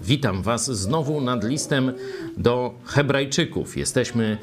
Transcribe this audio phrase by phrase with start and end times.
[0.00, 1.92] Witam Was znowu nad listem
[2.36, 3.76] do Hebrajczyków.
[3.76, 4.38] Jesteśmy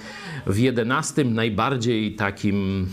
[0.48, 2.89] w jedenastym, najbardziej takim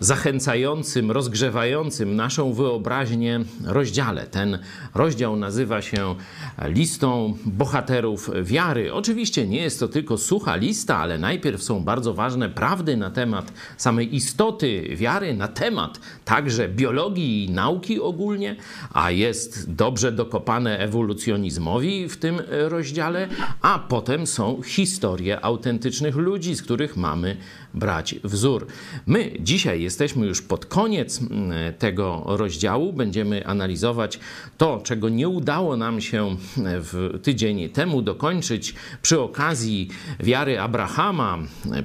[0.00, 4.26] zachęcającym, rozgrzewającym naszą wyobraźnię rozdziale.
[4.26, 4.58] Ten
[4.94, 6.14] rozdział nazywa się
[6.62, 8.92] listą bohaterów wiary.
[8.92, 13.52] Oczywiście nie jest to tylko sucha lista, ale najpierw są bardzo ważne prawdy na temat
[13.76, 18.56] samej istoty wiary, na temat także biologii i nauki ogólnie,
[18.92, 23.28] a jest dobrze dokopane ewolucjonizmowi w tym rozdziale,
[23.62, 27.36] a potem są historie autentycznych ludzi, z których mamy
[27.74, 28.66] brać wzór.
[29.06, 32.92] My dzisiaj jesteśmy już pod koniec mm, tego rozdziału.
[32.92, 34.20] Będziemy analizować
[34.58, 39.88] to, czego nie udało nam się w tydzień temu dokończyć przy okazji
[40.20, 41.38] wiary Abrahama,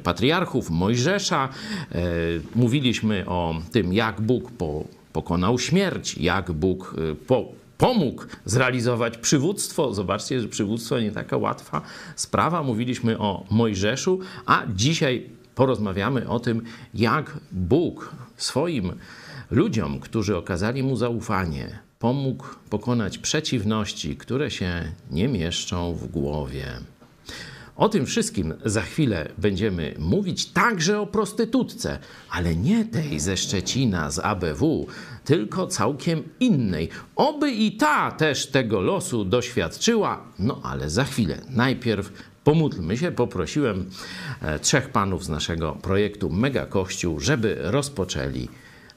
[0.03, 1.49] patriarchów Mojżesza.
[1.91, 2.01] E,
[2.55, 7.45] mówiliśmy o tym, jak Bóg po, pokonał śmierć, jak Bóg e, po,
[7.77, 9.93] pomógł zrealizować przywództwo.
[9.93, 11.81] Zobaczcie, że przywództwo nie taka łatwa
[12.15, 12.63] sprawa.
[12.63, 16.61] Mówiliśmy o Mojżeszu, a dzisiaj porozmawiamy o tym,
[16.93, 18.93] jak Bóg swoim
[19.51, 26.65] ludziom, którzy okazali mu zaufanie, pomógł pokonać przeciwności, które się nie mieszczą w głowie.
[27.75, 34.11] O tym wszystkim za chwilę będziemy mówić, także o prostytutce, ale nie tej ze Szczecina,
[34.11, 34.87] z ABW,
[35.25, 36.89] tylko całkiem innej.
[37.15, 41.37] Oby i ta też tego losu doświadczyła, no ale za chwilę.
[41.49, 42.11] Najpierw
[42.43, 43.89] Pomódlmy się, poprosiłem
[44.41, 48.49] e, trzech panów z naszego projektu Mega Kościół, żeby rozpoczęli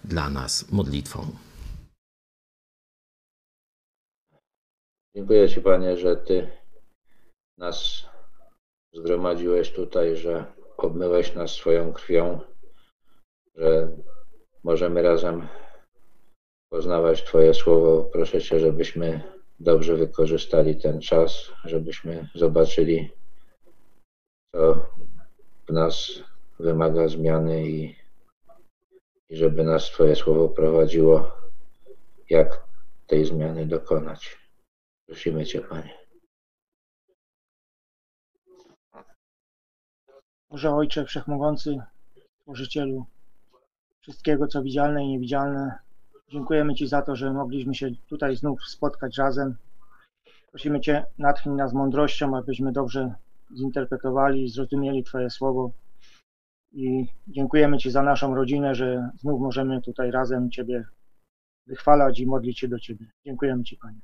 [0.05, 1.27] dla nas modlitwą.
[5.17, 6.49] Dziękuję Ci, Panie, że Ty
[7.59, 8.07] nas
[8.93, 10.45] zgromadziłeś tutaj, że
[10.77, 12.41] obmyłeś nas swoją krwią,
[13.55, 13.97] że
[14.65, 15.49] możemy razem
[16.71, 18.11] poznawać Twoje słowo.
[18.13, 19.23] Proszę Cię, żebyśmy
[19.61, 23.11] dobrze wykorzystali ten czas, żebyśmy zobaczyli
[24.57, 24.87] to
[25.69, 26.23] w nas
[26.59, 27.97] wymaga zmiany i,
[29.29, 31.33] i żeby nas Twoje słowo prowadziło,
[32.31, 32.65] jak
[33.07, 34.39] tej zmiany dokonać.
[35.07, 35.99] Prosimy Cię, Panie.
[40.51, 41.77] Boże Ojcze Wszechmogący,
[42.41, 43.07] Tworzycielu
[44.01, 45.79] wszystkiego, co widzialne i niewidzialne,
[46.29, 49.57] dziękujemy Ci za to, że mogliśmy się tutaj znów spotkać razem.
[50.51, 53.15] Prosimy Cię, natchnij nas mądrością, abyśmy dobrze
[53.55, 55.73] zinterpretowali zrozumieli Twoje słowo.
[56.73, 60.85] I dziękujemy Ci za naszą rodzinę, że znów możemy tutaj razem Ciebie
[61.67, 63.07] wychwalać i modlić się do Ciebie.
[63.27, 64.01] Dziękujemy Ci, Panie.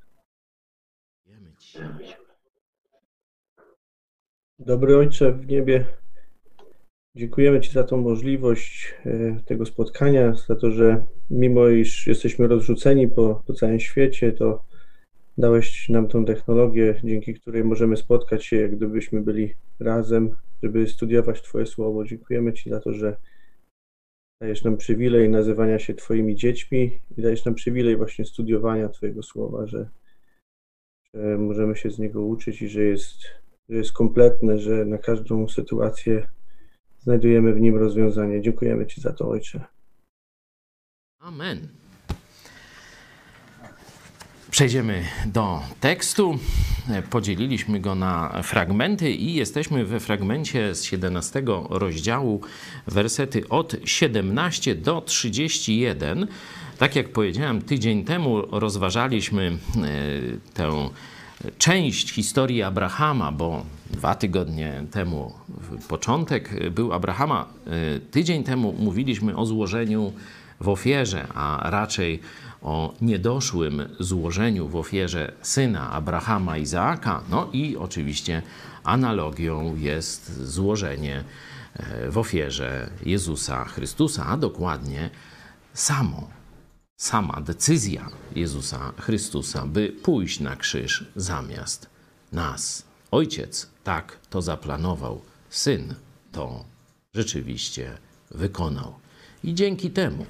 [4.59, 5.85] Dobry Ojcze w niebie,
[7.15, 13.09] dziękujemy Ci za tą możliwość e, tego spotkania, za to, że mimo iż jesteśmy rozrzuceni
[13.09, 14.65] po, po całym świecie, to
[15.39, 21.43] Dałeś nam tą technologię, dzięki której możemy spotkać się, jak gdybyśmy byli razem, żeby studiować
[21.43, 22.05] Twoje słowo.
[22.05, 23.17] Dziękujemy Ci za to, że
[24.41, 29.67] dajesz nam przywilej nazywania się Twoimi dziećmi i dajesz nam przywilej właśnie studiowania Twojego słowa,
[29.67, 29.89] że,
[31.15, 33.17] że możemy się z niego uczyć i że jest,
[33.69, 36.29] że jest kompletne, że na każdą sytuację
[36.99, 38.43] znajdujemy w nim rozwiązanie.
[38.43, 39.65] Dziękujemy Ci za to, Ojcze.
[41.19, 41.82] Amen.
[44.53, 46.39] Przejdziemy do tekstu.
[47.11, 52.41] Podzieliliśmy go na fragmenty i jesteśmy we fragmencie z 17 rozdziału,
[52.87, 56.27] wersety od 17 do 31.
[56.79, 59.81] Tak jak powiedziałem, tydzień temu rozważaliśmy e,
[60.55, 60.89] tę
[61.59, 65.33] część historii Abrahama, bo dwa tygodnie temu,
[65.89, 67.47] początek był Abrahama.
[67.67, 70.13] E, tydzień temu mówiliśmy o złożeniu
[70.61, 72.21] w ofierze, a raczej
[72.63, 77.23] o niedoszłym złożeniu w ofierze syna Abrahama Izaaka.
[77.31, 78.43] No i oczywiście
[78.85, 81.25] analogią jest złożenie
[81.75, 85.11] e, w ofierze Jezusa Chrystusa, a dokładnie
[85.75, 86.31] samo,
[86.97, 91.87] sama decyzja Jezusa Chrystusa, by pójść na krzyż zamiast
[92.33, 92.85] nas.
[93.11, 95.21] Ojciec tak to zaplanował,
[95.51, 95.95] syn
[96.33, 96.65] to
[97.15, 97.99] rzeczywiście
[98.31, 98.95] wykonał.
[99.45, 100.27] I dzięki temu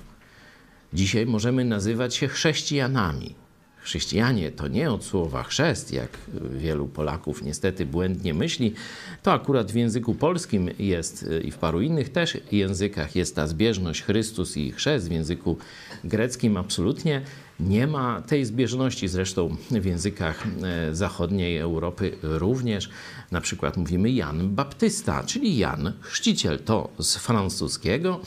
[0.92, 3.34] Dzisiaj możemy nazywać się chrześcijanami.
[3.82, 6.10] Chrześcijanie to nie od słowa chrzest, jak
[6.50, 8.74] wielu Polaków niestety błędnie myśli.
[9.22, 14.02] To akurat w języku polskim jest i w paru innych też językach jest ta zbieżność
[14.02, 15.08] Chrystus i chrzest.
[15.08, 15.56] W języku
[16.04, 17.22] greckim absolutnie
[17.60, 22.90] Nie ma tej zbieżności, zresztą w językach e, zachodniej Europy również.
[23.32, 26.58] Na przykład mówimy Jan Baptysta, czyli Jan Chrzciciel.
[26.58, 28.20] To z francuskiego.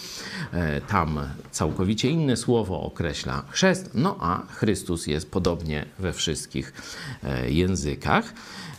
[0.54, 1.20] E, tam
[1.52, 6.74] całkowicie inne słowo określa chrzest, no a Chrystus jest podobnie we wszystkich
[7.24, 8.34] e, językach.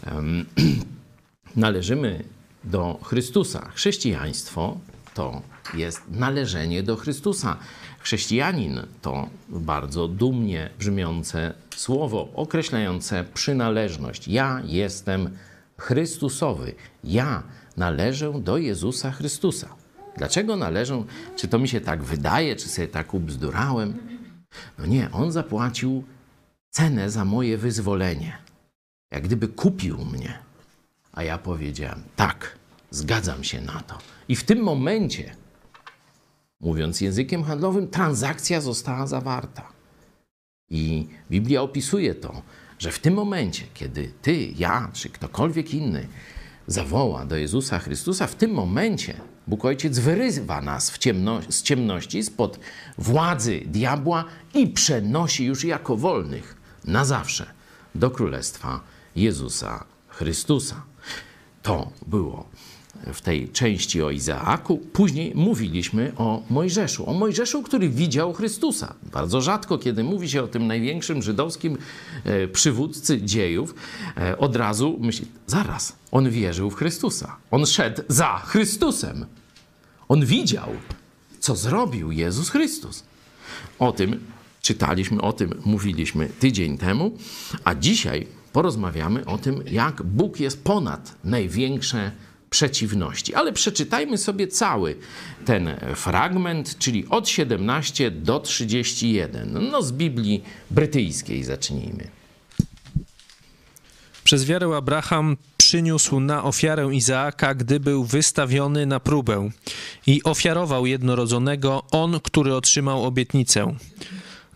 [1.57, 2.25] Należymy
[2.65, 3.69] do Chrystusa.
[3.75, 4.79] Chrześcijaństwo
[5.15, 5.43] to
[5.75, 7.57] jest należenie do Chrystusa.
[7.99, 14.29] Chrześcijanin to bardzo dumnie brzmiące słowo określające przynależność.
[14.29, 15.31] Ja jestem
[15.79, 16.75] Chrystusowy.
[17.05, 17.43] Ja
[17.77, 19.69] należę do Jezusa Chrystusa.
[20.17, 21.05] Dlaczego należę?
[21.37, 23.99] Czy to mi się tak wydaje, czy sobie tak ubzdurałem?
[24.79, 26.05] No nie, on zapłacił
[26.71, 28.39] cenę za moje wyzwolenie.
[29.11, 30.39] Jak gdyby kupił mnie.
[31.13, 32.57] A ja powiedziałem: tak,
[32.91, 33.99] zgadzam się na to.
[34.29, 35.37] I w tym momencie
[36.61, 39.69] Mówiąc językiem handlowym, transakcja została zawarta.
[40.71, 42.43] I Biblia opisuje to,
[42.79, 46.09] że w tym momencie, kiedy ty, ja czy ktokolwiek inny
[46.67, 52.59] zawoła do Jezusa Chrystusa, w tym momencie Bóg Ojciec wyrywa nas ciemno, z ciemności, spod
[52.99, 54.25] władzy diabła
[54.55, 57.47] i przenosi już jako wolnych na zawsze
[57.95, 58.81] do Królestwa
[59.17, 60.83] Jezusa Chrystusa.
[61.63, 62.49] To było
[63.15, 64.79] w tej części o Izaaku.
[64.79, 67.11] Później mówiliśmy o Mojżeszu.
[67.11, 68.95] O Mojżeszu, który widział Chrystusa.
[69.13, 71.79] Bardzo rzadko, kiedy mówi się o tym największym żydowskim
[72.25, 73.75] e, przywódcy dziejów,
[74.17, 77.37] e, od razu myśli, zaraz, on wierzył w Chrystusa.
[77.51, 79.27] On szedł za Chrystusem.
[80.09, 80.69] On widział,
[81.41, 83.05] co zrobił Jezus Chrystus.
[83.79, 84.21] O tym
[84.63, 87.19] czytaliśmy, o tym mówiliśmy tydzień temu,
[87.65, 92.13] a dzisiaj porozmawiamy o tym, jak Bóg jest ponad największe
[92.51, 93.35] przeciwności.
[93.35, 94.97] Ale przeczytajmy sobie cały
[95.45, 99.71] ten fragment, czyli od 17 do 31.
[99.71, 102.09] No z Biblii brytyjskiej zacznijmy.
[104.25, 109.51] Przez wiarę Abraham przyniósł na ofiarę Izaaka, gdy był wystawiony na próbę
[110.07, 113.77] i ofiarował jednorodzonego on, który otrzymał obietnicę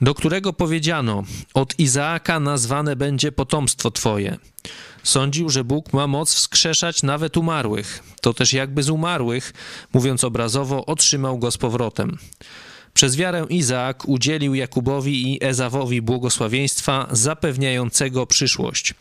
[0.01, 1.23] do którego powiedziano:
[1.55, 4.37] Od Izaaka nazwane będzie potomstwo Twoje.
[5.03, 8.03] Sądził, że Bóg ma moc wskrzeszać nawet umarłych.
[8.21, 9.53] To też jakby z umarłych,
[9.93, 12.19] mówiąc obrazowo, otrzymał go z powrotem.
[12.95, 18.95] Przez wiarę Izaak udzielił Jakubowi i Ezawowi błogosławieństwa zapewniającego przyszłość.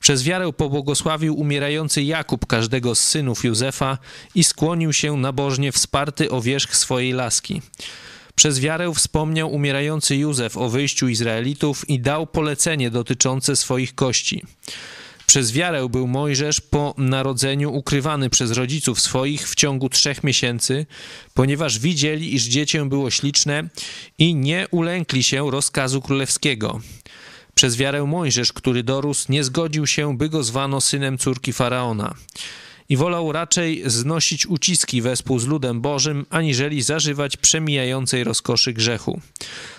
[0.00, 3.98] Przez wiarę pobłogosławił umierający Jakub każdego z synów Józefa
[4.34, 7.62] i skłonił się nabożnie wsparty o wierzch swojej laski.
[8.34, 14.42] Przez wiarę wspomniał umierający Józef o wyjściu Izraelitów i dał polecenie dotyczące swoich kości.
[15.32, 20.86] Przez wiarę był Mojżesz po narodzeniu ukrywany przez rodziców swoich w ciągu trzech miesięcy,
[21.34, 23.68] ponieważ widzieli, iż dziecię było śliczne
[24.18, 26.80] i nie ulękli się rozkazu królewskiego.
[27.54, 32.14] Przez wiarę Mojżesz, który dorósł, nie zgodził się, by go zwano synem córki faraona
[32.92, 39.20] i wolał raczej znosić uciski wespół z ludem Bożym, aniżeli zażywać przemijającej rozkoszy grzechu.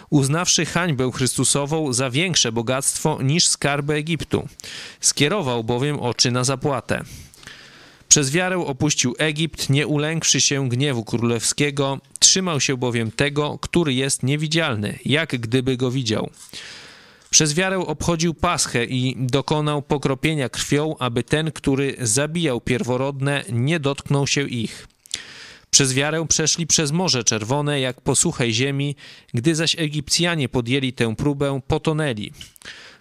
[0.09, 4.47] Uznawszy hańbę Chrystusową za większe bogactwo niż skarby Egiptu,
[5.01, 7.03] skierował bowiem oczy na zapłatę.
[8.07, 14.23] Przez wiarę opuścił Egipt, nie ulękłszy się gniewu królewskiego, trzymał się bowiem tego, który jest
[14.23, 16.29] niewidzialny, jak gdyby go widział.
[17.33, 24.27] Przez wiarę obchodził Paschę i dokonał pokropienia krwią, aby ten, który zabijał pierworodne, nie dotknął
[24.27, 24.87] się ich.
[25.69, 28.95] Przez wiarę przeszli przez Morze Czerwone, jak po suchej ziemi,
[29.33, 32.31] gdy zaś Egipcjanie podjęli tę próbę, potonęli.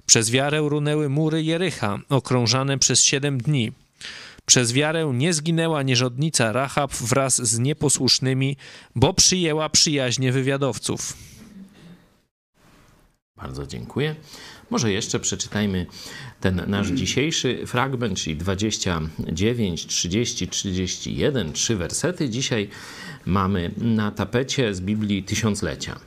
[0.07, 3.73] Przez wiarę runęły mury Jericha, okrążane przez siedem dni.
[4.47, 8.57] Przez wiarę nie zginęła nierządnica Rahab wraz z nieposłusznymi,
[8.95, 11.17] bo przyjęła przyjaźnie wywiadowców.
[13.43, 14.15] Bardzo dziękuję.
[14.71, 15.87] Może jeszcze przeczytajmy
[16.41, 22.29] ten nasz dzisiejszy fragment, czyli 29, 30, 31, trzy wersety.
[22.29, 22.69] Dzisiaj
[23.25, 26.01] mamy na tapecie z Biblii Tysiąclecia.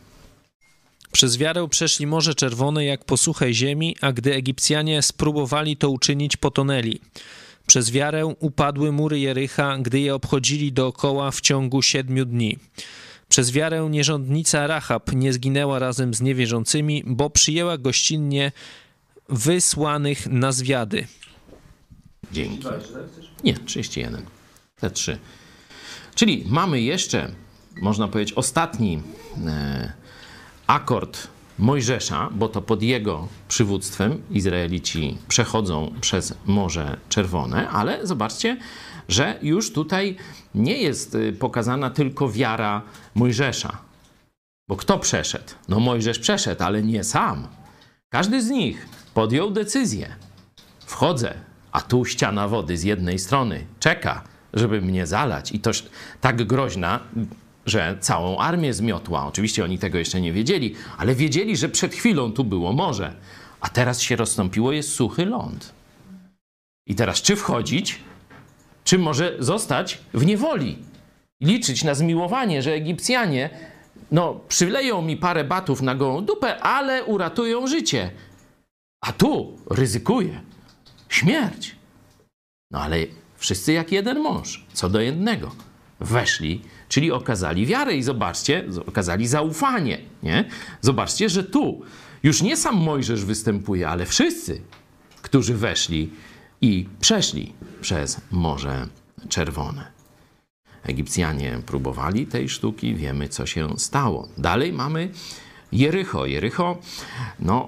[1.12, 6.38] Przez wiarę przeszli Morze Czerwone jak po suchej ziemi, a gdy Egipcjanie spróbowali to uczynić,
[6.38, 7.00] potonęli.
[7.68, 12.58] Przez wiarę upadły mury Jericha, gdy je obchodzili dookoła w ciągu siedmiu dni.
[13.30, 18.52] Przez wiarę nierządnica Rahab nie zginęła razem z niewierzącymi, bo przyjęła gościnnie
[19.30, 21.08] wysłanych na zwiady.
[22.32, 22.68] Dzięki.
[23.44, 24.26] Nie, 31.
[24.80, 25.18] Te trzy.
[26.16, 27.32] Czyli mamy jeszcze,
[27.82, 29.02] można powiedzieć, ostatni
[29.48, 29.94] e,
[30.68, 31.28] akord
[31.60, 38.58] Mojżesza, bo to pod jego przywództwem Izraelici przechodzą przez Morze Czerwone, ale zobaczcie,
[39.08, 40.16] że już tutaj
[40.56, 42.82] nie jest y, pokazana tylko wiara
[43.16, 43.78] Mojżesza.
[44.68, 45.54] Bo kto przeszedł?
[45.70, 47.48] No Mojżesz przeszedł, ale nie sam.
[48.10, 50.16] Każdy z nich podjął decyzję.
[50.86, 51.34] Wchodzę,
[51.72, 55.52] a tu ściana wody z jednej strony czeka, żeby mnie zalać.
[55.52, 55.72] I to
[56.22, 57.00] tak groźna,
[57.66, 59.28] że całą armię zmiotła.
[59.28, 63.16] Oczywiście oni tego jeszcze nie wiedzieli, ale wiedzieli, że przed chwilą tu było morze,
[63.62, 65.74] a teraz się rozstąpiło, jest suchy ląd.
[66.88, 68.00] I teraz czy wchodzić,
[68.86, 70.78] czy może zostać w niewoli?
[71.42, 73.50] Liczyć na zmiłowanie, że Egipcjanie
[74.12, 78.12] no, przyleją mi parę batów na gołą dupę, ale uratują życie.
[79.02, 80.42] A tu ryzykuję
[81.10, 81.76] śmierć.
[82.72, 82.98] No ale
[83.38, 85.52] wszyscy jak jeden mąż, co do jednego.
[86.00, 89.98] Weszli, czyli okazali wiarę i zobaczcie, okazali zaufanie.
[90.24, 90.46] Nie?
[90.82, 91.82] Zobaczcie, że tu
[92.24, 94.62] już nie sam Mojżesz występuje, ale wszyscy,
[95.22, 96.12] którzy weszli
[96.66, 98.88] i przeszli przez Morze
[99.30, 99.92] Czerwone.
[100.84, 104.28] Egipcjanie próbowali tej sztuki, wiemy co się stało.
[104.38, 105.10] Dalej mamy
[105.72, 106.26] Jericho.
[106.26, 106.78] Jericho,
[107.40, 107.68] no,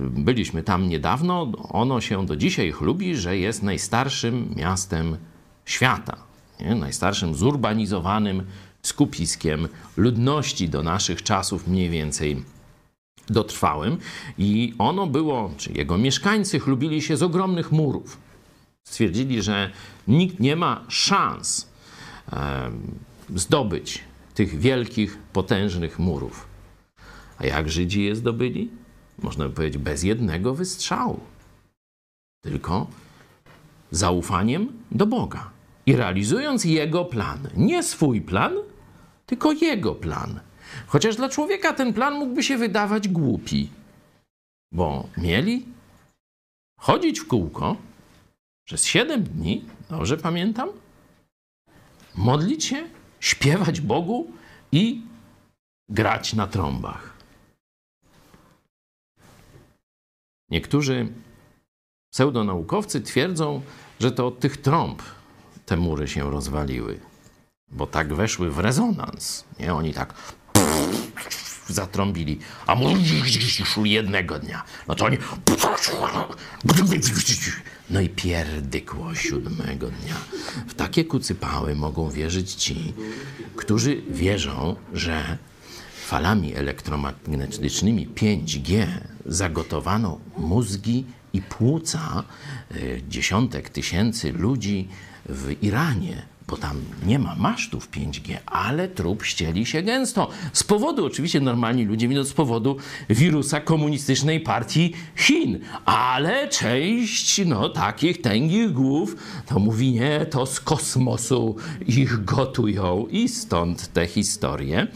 [0.00, 1.52] byliśmy tam niedawno.
[1.68, 5.16] Ono się do dzisiaj chlubi, że jest najstarszym miastem
[5.64, 6.16] świata.
[6.60, 6.74] Nie?
[6.74, 8.42] Najstarszym zurbanizowanym
[8.82, 12.42] skupiskiem ludności do naszych czasów mniej więcej
[13.30, 13.98] dotrwałym.
[14.38, 18.25] I ono było, czy jego mieszkańcy chlubili się z ogromnych murów.
[18.88, 19.70] Stwierdzili, że
[20.08, 21.68] nikt nie ma szans
[23.34, 26.46] zdobyć tych wielkich, potężnych murów.
[27.38, 28.70] A jak Żydzi je zdobyli?
[29.22, 31.20] Można by powiedzieć, bez jednego wystrzału.
[32.44, 32.86] Tylko
[33.90, 35.50] zaufaniem do Boga
[35.86, 37.48] i realizując Jego plan.
[37.56, 38.52] Nie swój plan,
[39.26, 40.40] tylko Jego plan.
[40.86, 43.68] Chociaż dla człowieka ten plan mógłby się wydawać głupi,
[44.72, 45.66] bo mieli
[46.80, 47.76] chodzić w kółko
[48.66, 50.68] przez siedem dni, dobrze pamiętam,
[52.14, 52.88] modlić się,
[53.20, 54.32] śpiewać Bogu
[54.72, 55.02] i
[55.88, 57.16] grać na trąbach.
[60.50, 61.12] Niektórzy
[62.12, 63.62] pseudonaukowcy twierdzą,
[64.00, 65.02] że to od tych trąb
[65.66, 67.00] te mury się rozwaliły,
[67.68, 69.44] bo tak weszły w rezonans.
[69.60, 69.74] Nie?
[69.74, 70.14] Oni tak
[71.68, 72.76] zatrąbili, a
[73.64, 74.62] szły jednego dnia.
[74.88, 75.18] No to oni...
[77.90, 80.16] No i pierdykło siódmego dnia.
[80.68, 82.94] W takie kucypały mogą wierzyć ci,
[83.56, 85.38] którzy wierzą, że
[86.06, 88.86] falami elektromagnetycznymi 5G
[89.26, 92.24] zagotowano mózgi i płuca
[92.76, 94.88] y, dziesiątek tysięcy ludzi
[95.28, 96.76] w Iranie, bo tam
[97.06, 100.30] nie ma masztów 5G, ale trup ścieli się gęsto.
[100.52, 102.76] Z powodu, oczywiście normalni ludzie widzą z powodu
[103.10, 110.60] wirusa komunistycznej partii Chin, ale część no, takich tęgich głów to mówi nie, to z
[110.60, 114.86] kosmosu ich gotują i stąd te historie.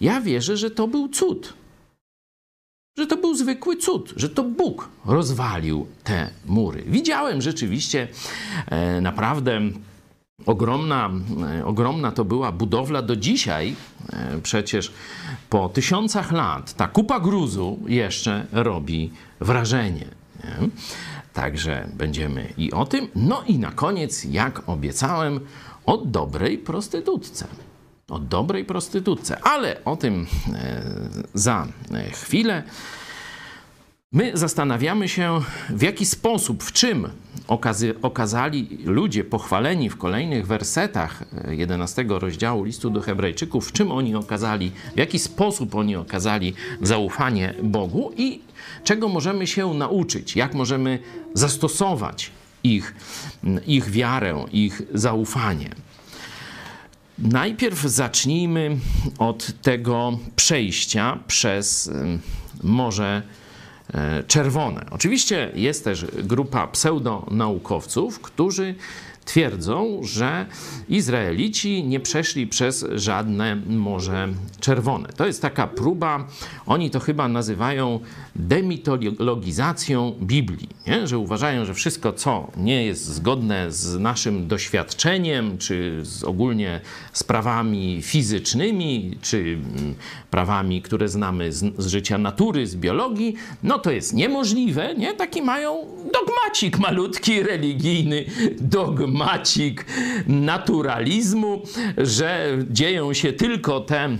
[0.00, 1.54] Ja wierzę, że to był cud.
[2.98, 6.82] Że to był zwykły cud, że to Bóg rozwalił te mury.
[6.86, 8.08] Widziałem rzeczywiście
[8.66, 9.60] e, naprawdę
[10.46, 11.10] ogromna,
[11.58, 13.74] e, ogromna to była budowla do dzisiaj.
[14.12, 14.92] E, przecież
[15.50, 20.06] po tysiącach lat ta kupa gruzu jeszcze robi wrażenie.
[20.44, 20.68] Nie?
[21.32, 23.08] Także będziemy i o tym.
[23.14, 25.40] No i na koniec, jak obiecałem,
[25.86, 27.46] o dobrej prostytutce
[28.08, 30.82] o dobrej prostytutce, ale o tym e,
[31.34, 31.66] za
[32.12, 32.62] chwilę.
[34.12, 37.08] My zastanawiamy się, w jaki sposób, w czym
[37.48, 43.92] okazy, okazali ludzie pochwaleni w kolejnych wersetach 11 e, rozdziału listu do Hebrajczyków, w czym
[43.92, 48.40] oni okazali, w jaki sposób oni okazali zaufanie Bogu i
[48.84, 50.98] czego możemy się nauczyć, jak możemy
[51.34, 52.30] zastosować
[52.64, 52.94] ich,
[53.66, 55.70] ich wiarę, ich zaufanie.
[57.18, 58.76] Najpierw zacznijmy
[59.18, 61.90] od tego przejścia przez
[62.62, 63.22] Morze
[64.26, 64.86] Czerwone.
[64.90, 68.74] Oczywiście jest też grupa pseudonaukowców, którzy
[69.28, 70.46] twierdzą, że
[70.88, 74.28] Izraelici nie przeszli przez żadne Morze
[74.60, 75.08] Czerwone.
[75.08, 76.26] To jest taka próba,
[76.66, 78.00] oni to chyba nazywają
[78.36, 81.06] demitologizacją Biblii, nie?
[81.06, 86.80] że uważają, że wszystko, co nie jest zgodne z naszym doświadczeniem, czy z ogólnie
[87.12, 89.94] sprawami fizycznymi, czy mm,
[90.30, 94.94] prawami, które znamy z, z życia natury, z biologii, no to jest niemożliwe.
[94.94, 95.14] Nie?
[95.14, 98.24] Taki mają dogmacik malutki, religijny
[99.18, 99.84] dogmacik
[100.26, 101.62] naturalizmu,
[101.96, 104.16] że dzieją się tylko te e,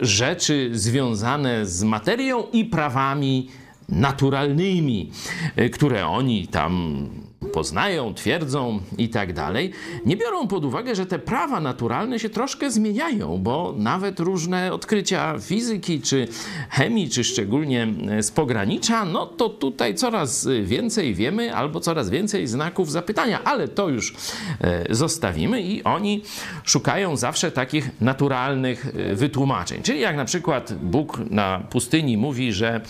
[0.00, 3.48] rzeczy związane z materią i prawami
[3.88, 5.10] naturalnymi,
[5.56, 7.08] e, które oni tam
[7.52, 9.72] poznają, twierdzą i tak dalej,
[10.06, 15.34] nie biorą pod uwagę, że te prawa naturalne się troszkę zmieniają, bo nawet różne odkrycia
[15.40, 16.28] fizyki czy
[16.70, 17.86] chemii, czy szczególnie
[18.20, 23.88] z pogranicza, no to tutaj coraz więcej wiemy albo coraz więcej znaków zapytania, ale to
[23.88, 24.14] już
[24.60, 26.22] e, zostawimy i oni
[26.64, 29.82] szukają zawsze takich naturalnych e, wytłumaczeń.
[29.82, 32.80] Czyli jak na przykład Bóg na pustyni mówi, że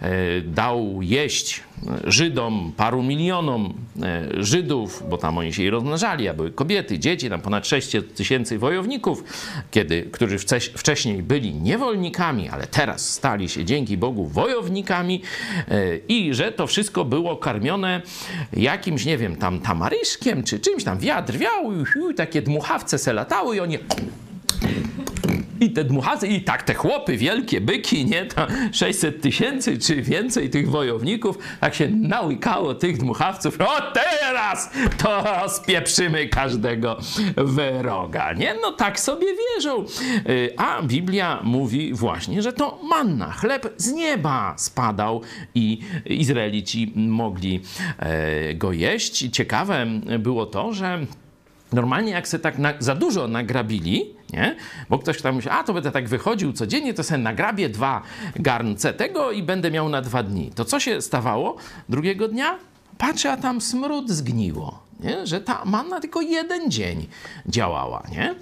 [0.00, 1.62] e, dał jeść
[2.04, 7.30] Żydom, paru milionom e, Żydów, bo tam oni się i rozmnażali, a były kobiety, dzieci,
[7.30, 9.24] tam ponad 6 tysięcy wojowników,
[9.70, 10.38] kiedy, którzy
[10.74, 15.22] wcześniej byli niewolnikami, ale teraz stali się dzięki Bogu wojownikami
[15.68, 18.02] e, i że to wszystko było karmione
[18.52, 21.72] jakimś, nie wiem, tam tamaryszkiem czy czymś tam, wiatr wiał,
[22.16, 23.78] takie dmuchawce se latały i oni
[25.60, 30.50] i te dmuchacy, i tak te chłopy, wielkie byki, nie, tam 600 tysięcy czy więcej
[30.50, 36.98] tych wojowników, tak się nałykało tych dmuchawców, o teraz to spieprzymy każdego
[37.36, 38.54] wroga, nie?
[38.62, 39.84] No tak sobie wierzą.
[40.28, 45.20] Y, a Biblia mówi właśnie, że to manna, chleb z nieba spadał
[45.54, 47.60] i Izraelici mogli
[47.98, 49.28] e, go jeść.
[49.32, 49.86] Ciekawe
[50.18, 51.06] było to, że
[51.74, 54.56] Normalnie jak se tak na, za dużo nagrabili, nie?
[54.90, 58.02] Bo ktoś tam myśli, a to będę tak wychodził codziennie, to sobie nagrabię dwa
[58.36, 60.50] garnce tego i będę miał na dwa dni.
[60.54, 61.56] To co się stawało
[61.88, 62.58] drugiego dnia?
[62.98, 65.26] Patrzę, a tam smród zgniło, nie?
[65.26, 67.06] że ta manna tylko jeden dzień
[67.46, 68.34] działała, nie?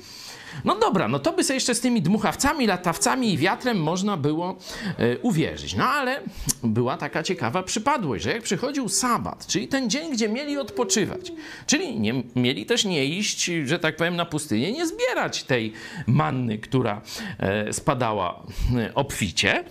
[0.65, 4.57] No dobra, no to by sobie jeszcze z tymi dmuchawcami, latawcami i wiatrem można było
[4.99, 5.75] e, uwierzyć.
[5.75, 6.21] No ale
[6.63, 11.33] była taka ciekawa przypadłość, że jak przychodził sabat, czyli ten dzień, gdzie mieli odpoczywać,
[11.67, 15.73] czyli nie, mieli też nie iść, że tak powiem, na pustynię, nie zbierać tej
[16.07, 17.03] manny, która
[17.39, 18.43] e, spadała
[18.77, 19.65] e, obficie,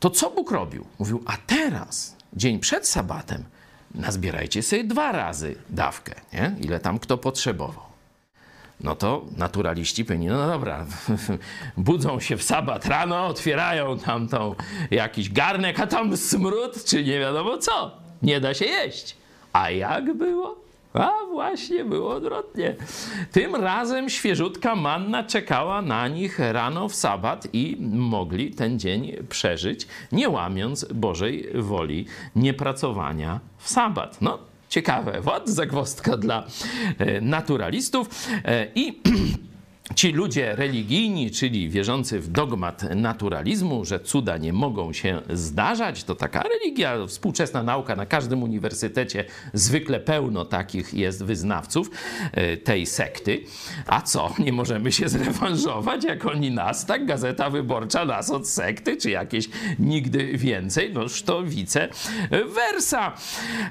[0.00, 0.86] to co Bóg robił?
[0.98, 3.44] Mówił, a teraz, dzień przed sabatem,
[3.94, 6.56] nazbierajcie sobie dwa razy dawkę, nie?
[6.60, 7.89] ile tam kto potrzebował
[8.84, 10.86] no to naturaliści powinni, no dobra,
[11.76, 14.54] budzą się w sabat rano, otwierają tam tą
[14.90, 17.90] jakiś garnek, a tam smród, czy nie wiadomo co.
[18.22, 19.16] Nie da się jeść.
[19.52, 20.56] A jak było?
[20.94, 22.76] A właśnie było odwrotnie.
[23.32, 29.86] Tym razem świeżutka manna czekała na nich rano w sabat i mogli ten dzień przeżyć,
[30.12, 32.06] nie łamiąc Bożej woli
[32.36, 34.22] niepracowania w sabat.
[34.22, 34.38] No,
[34.70, 36.46] Ciekawe, wad zagwostka dla
[36.98, 38.28] e, naturalistów.
[38.44, 39.00] E, i
[39.94, 46.14] Ci ludzie religijni, czyli wierzący w dogmat naturalizmu, że cuda nie mogą się zdarzać, to
[46.14, 51.90] taka religia, współczesna nauka na każdym uniwersytecie zwykle pełno takich jest wyznawców
[52.32, 53.44] e, tej sekty.
[53.86, 57.06] A co, nie możemy się zrewanżować, jak oni nas, tak?
[57.06, 59.48] Gazeta Wyborcza nas od sekty, czy jakieś
[59.78, 61.88] nigdy więcej, noż to vice
[62.54, 63.12] versa.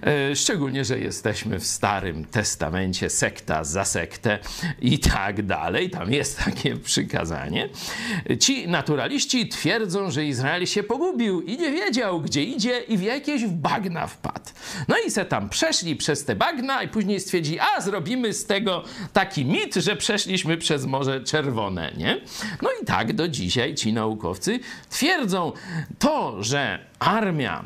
[0.03, 4.39] E, szczególnie, że jesteśmy w Starym Testamencie, sekta za sektę
[4.81, 5.89] i tak dalej.
[5.89, 7.69] Tam jest takie przykazanie.
[8.39, 13.45] Ci naturaliści twierdzą, że Izrael się pogubił i nie wiedział, gdzie idzie i w jakieś
[13.45, 14.49] bagna wpadł.
[14.87, 18.83] No i se tam przeszli przez te bagna i później stwierdzi, a zrobimy z tego
[19.13, 22.21] taki mit, że przeszliśmy przez Morze Czerwone, nie?
[22.61, 25.51] No i tak do dzisiaj ci naukowcy twierdzą
[25.99, 27.65] to, że armia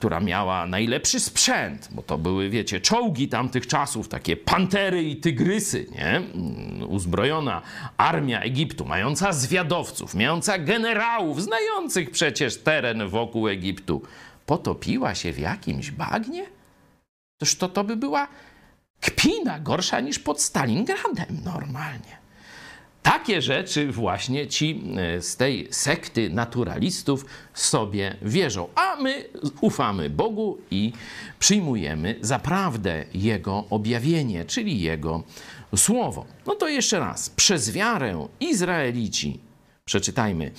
[0.00, 5.86] która miała najlepszy sprzęt, bo to były, wiecie, czołgi tamtych czasów, takie pantery i tygrysy,
[5.94, 6.16] nie?
[6.16, 7.62] Mm, uzbrojona
[7.96, 14.02] armia Egiptu, mająca zwiadowców, mająca generałów, znających przecież teren wokół Egiptu,
[14.46, 16.46] potopiła się w jakimś bagnie?
[17.38, 18.28] Toż to, to by była
[19.00, 22.19] kpina gorsza niż pod Stalingradem normalnie.
[23.02, 29.24] Takie rzeczy właśnie ci e, z tej sekty naturalistów sobie wierzą, a my
[29.60, 30.92] ufamy Bogu i
[31.38, 35.22] przyjmujemy za prawdę Jego objawienie, czyli Jego
[35.76, 36.26] słowo.
[36.46, 39.40] No to jeszcze raz, przez wiarę Izraelici,
[39.84, 40.52] przeczytajmy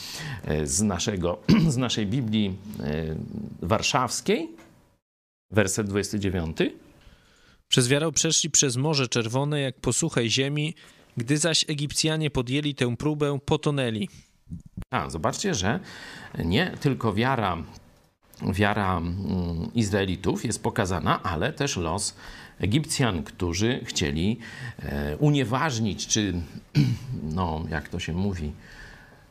[0.43, 3.15] e, z, naszego, z naszej Biblii e,
[3.62, 4.49] warszawskiej,
[5.51, 6.58] werset 29.
[7.67, 10.75] Przez wiarę przeszli przez Morze Czerwone jak po suchej ziemi,
[11.17, 14.10] gdy zaś Egipcjanie podjęli tę próbę, potonęli.
[14.89, 15.80] A, zobaczcie, że
[16.45, 17.58] nie tylko wiara,
[18.41, 22.15] wiara mm, Izraelitów jest pokazana, ale też los
[22.60, 24.38] Egipcjan, którzy chcieli
[24.80, 26.34] e, unieważnić, czy,
[27.36, 28.52] no, jak to się mówi,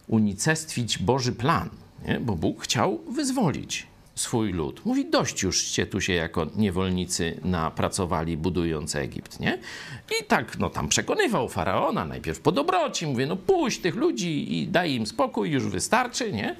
[0.06, 1.70] unicestwić Boży plan,
[2.08, 2.20] nie?
[2.20, 3.89] bo Bóg chciał wyzwolić
[4.20, 4.84] swój lud.
[4.84, 9.58] Mówi, dość jużście tu się jako niewolnicy napracowali, budując Egipt, nie?
[10.20, 14.68] I tak, no tam przekonywał faraona, najpierw po dobroci, mówię, no puść tych ludzi i
[14.68, 16.56] daj im spokój, już wystarczy, nie?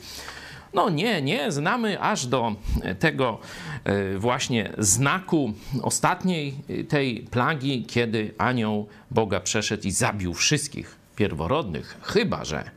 [0.75, 2.55] No nie, nie, znamy aż do
[2.99, 3.39] tego
[3.85, 6.55] e, właśnie znaku ostatniej
[6.89, 12.71] tej plagi, kiedy anioł Boga przeszedł i zabił wszystkich pierworodnych, chyba że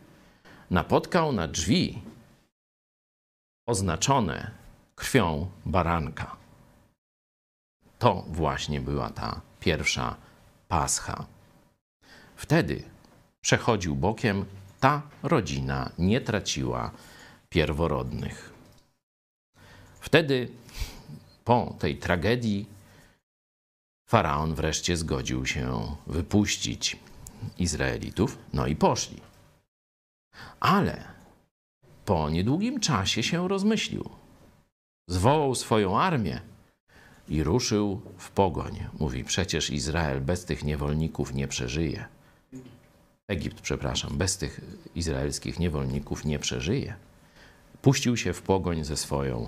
[0.70, 2.00] napotkał na drzwi
[3.68, 4.63] oznaczone
[5.04, 6.36] krwią baranka.
[8.00, 10.16] To właśnie była ta pierwsza
[10.68, 11.26] pascha.
[12.36, 12.84] Wtedy
[13.42, 14.46] przechodził bokiem,
[14.80, 16.92] ta rodzina nie traciła
[17.50, 18.54] pierworodnych.
[20.00, 20.50] Wtedy,
[21.44, 22.66] po tej tragedii,
[24.10, 27.00] faraon wreszcie zgodził się wypuścić
[27.58, 29.22] Izraelitów, no i poszli.
[30.60, 31.04] Ale
[32.06, 34.23] po niedługim czasie się rozmyślił.
[35.08, 36.42] Zwołał swoją armię
[37.28, 38.86] i ruszył w pogoń.
[39.00, 42.06] Mówi: Przecież Izrael bez tych niewolników nie przeżyje.
[43.28, 44.62] Egipt, przepraszam, bez tych
[44.96, 46.96] izraelskich niewolników nie przeżyje.
[47.82, 49.48] Puścił się w pogoń ze swoją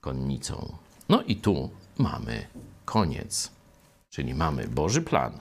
[0.00, 0.76] konnicą.
[1.08, 2.46] No i tu mamy
[2.84, 3.50] koniec.
[4.10, 5.40] Czyli mamy Boży plan,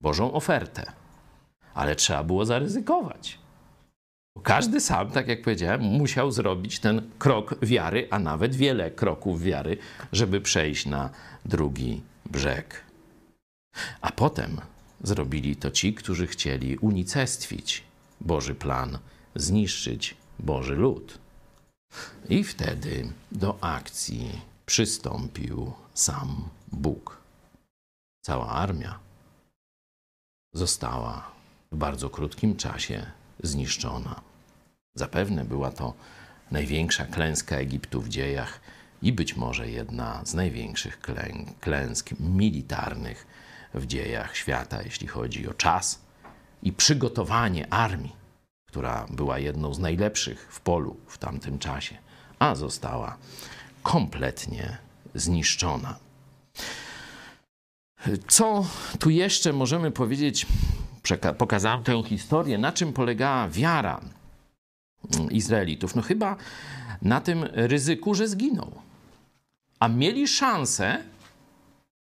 [0.00, 0.92] Bożą ofertę,
[1.74, 3.38] ale trzeba było zaryzykować.
[4.42, 9.76] Każdy sam, tak jak powiedziałem, musiał zrobić ten krok wiary, a nawet wiele kroków wiary,
[10.12, 11.10] żeby przejść na
[11.44, 12.84] drugi brzeg.
[14.00, 14.60] A potem
[15.02, 17.82] zrobili to ci, którzy chcieli unicestwić
[18.20, 18.98] Boży plan,
[19.34, 21.18] zniszczyć Boży lud.
[22.28, 27.20] I wtedy do akcji przystąpił sam Bóg.
[28.24, 28.98] Cała armia
[30.54, 31.30] została
[31.72, 33.06] w bardzo krótkim czasie
[33.42, 34.31] zniszczona.
[34.94, 35.94] Zapewne była to
[36.50, 38.60] największa klęska Egiptu w dziejach
[39.02, 41.00] i być może jedna z największych
[41.60, 43.26] klęsk militarnych
[43.74, 46.00] w dziejach świata, jeśli chodzi o czas
[46.62, 48.16] i przygotowanie armii,
[48.68, 51.98] która była jedną z najlepszych w polu w tamtym czasie,
[52.38, 53.16] a została
[53.82, 54.78] kompletnie
[55.14, 55.96] zniszczona.
[58.28, 58.66] Co
[58.98, 60.46] tu jeszcze możemy powiedzieć
[61.38, 64.00] pokazałem tę historię, na czym polegała wiara
[65.30, 65.94] Izraelitów.
[65.94, 66.36] No chyba
[67.02, 68.72] na tym ryzyku, że zginął.
[69.80, 70.98] A mieli szansę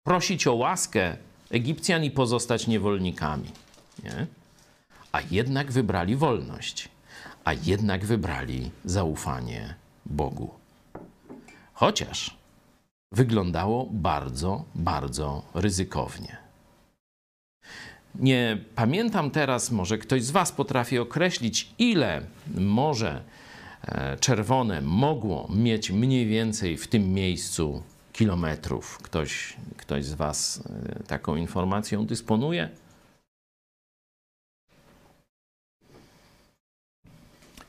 [0.03, 1.17] prosić o łaskę
[1.51, 3.51] Egipcjan i pozostać niewolnikami.
[4.03, 4.27] Nie?
[5.11, 6.89] A jednak wybrali wolność,
[7.43, 10.49] a jednak wybrali zaufanie Bogu.
[11.73, 12.37] Chociaż
[13.11, 16.44] wyglądało bardzo, bardzo ryzykownie.
[18.19, 22.21] Nie pamiętam teraz, może ktoś z Was potrafi określić, ile
[22.55, 23.21] Morze
[23.87, 28.97] e, Czerwone mogło mieć mniej więcej w tym miejscu kilometrów.
[28.97, 30.63] Ktoś, ktoś z Was
[30.99, 32.69] e, taką informacją dysponuje?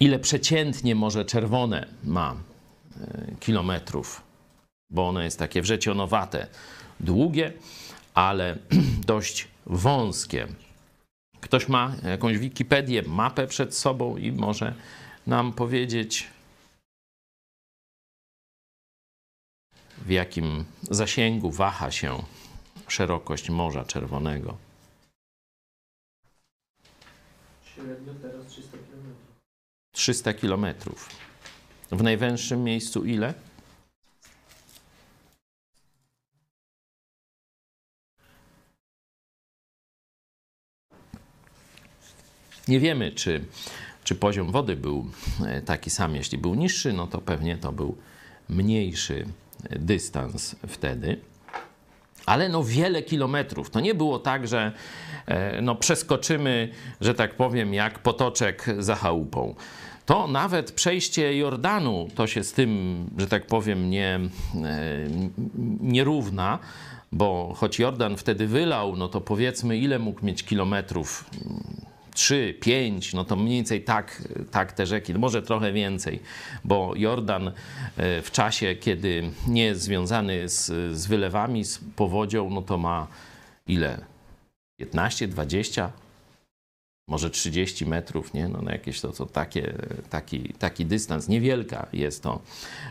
[0.00, 2.36] Ile przeciętnie Morze Czerwone ma
[3.00, 4.22] e, kilometrów?
[4.90, 6.46] Bo ono jest takie wrzecionowate,
[7.00, 7.52] długie,
[8.14, 8.58] ale
[9.06, 10.46] dość wąskie.
[11.40, 14.74] Ktoś ma jakąś Wikipedię, mapę przed sobą i może
[15.26, 16.28] nam powiedzieć,
[19.98, 22.22] w jakim zasięgu waha się
[22.88, 24.56] szerokość Morza Czerwonego.
[27.64, 29.14] Średnio teraz 300 km.
[29.92, 30.66] 300 km.
[31.90, 33.34] W najwęższym miejscu ile?
[42.68, 43.44] Nie wiemy, czy,
[44.04, 45.06] czy poziom wody był
[45.46, 46.14] e, taki sam.
[46.14, 47.96] Jeśli był niższy, no to pewnie to był
[48.48, 49.26] mniejszy
[49.70, 51.20] dystans wtedy.
[52.26, 53.70] Ale no wiele kilometrów.
[53.70, 54.72] To nie było tak, że
[55.26, 56.68] e, no przeskoczymy,
[57.00, 59.54] że tak powiem, jak potoczek za chałupą.
[60.06, 65.08] To nawet przejście Jordanu to się z tym, że tak powiem, nie, e,
[65.80, 66.58] nie równa,
[67.12, 71.30] bo choć Jordan wtedy wylał, no to powiedzmy, ile mógł mieć kilometrów
[72.16, 76.20] 3, 5, no to mniej więcej tak, tak te rzeki, może trochę więcej,
[76.64, 77.52] bo Jordan e,
[78.22, 80.66] w czasie, kiedy nie jest związany z,
[80.98, 83.06] z wylewami, z powodzią, no to ma
[83.66, 84.04] ile?
[84.80, 85.90] 15, 20,
[87.08, 88.48] może 30 metrów, nie?
[88.48, 89.74] No, no jakieś to, to takie,
[90.10, 92.40] taki, taki dystans, niewielka jest to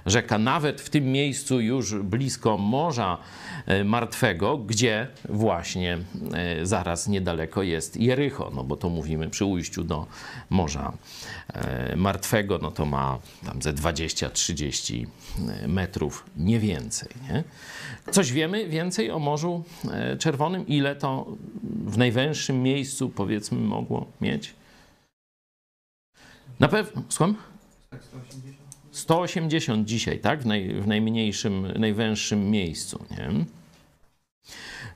[0.06, 3.18] rzeka, nawet w tym miejscu już blisko Morza
[3.66, 5.98] e, Martwego, gdzie właśnie
[6.34, 10.08] e, zaraz niedaleko jest Jericho, no bo to mówimy przy ujściu do
[10.50, 10.94] Morza
[11.54, 15.08] e, Martwego, no to ma tam ze 20-30
[15.68, 17.44] metrów, nie więcej, nie?
[18.12, 19.64] Coś wiemy więcej o Morzu
[20.20, 20.68] Czerwonym?
[20.68, 21.26] Ile to
[21.86, 24.54] w najwęższym miejscu, powiedzmy, mogło mieć?
[26.60, 27.04] Na pewno.
[27.10, 27.36] Słucham?
[27.90, 28.56] Tak, 180.
[28.92, 30.42] 180 dzisiaj, tak?
[30.42, 33.46] W, naj, w najmniejszym, najwęższym miejscu, nie?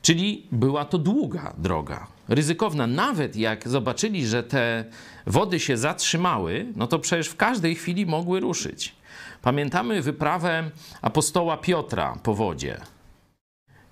[0.02, 2.88] Czyli była to długa droga, ryzykowna.
[2.88, 4.86] Nawet jak zobaczyli, że te
[5.28, 8.96] wody się zatrzymały, no to przecież w każdej chwili mogły ruszyć.
[9.42, 10.72] Pamiętamy wyprawę
[11.02, 12.78] apostoła Piotra po wodzie.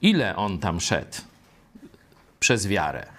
[0.02, 1.18] Ile on tam szedł
[2.40, 3.17] przez wiarę?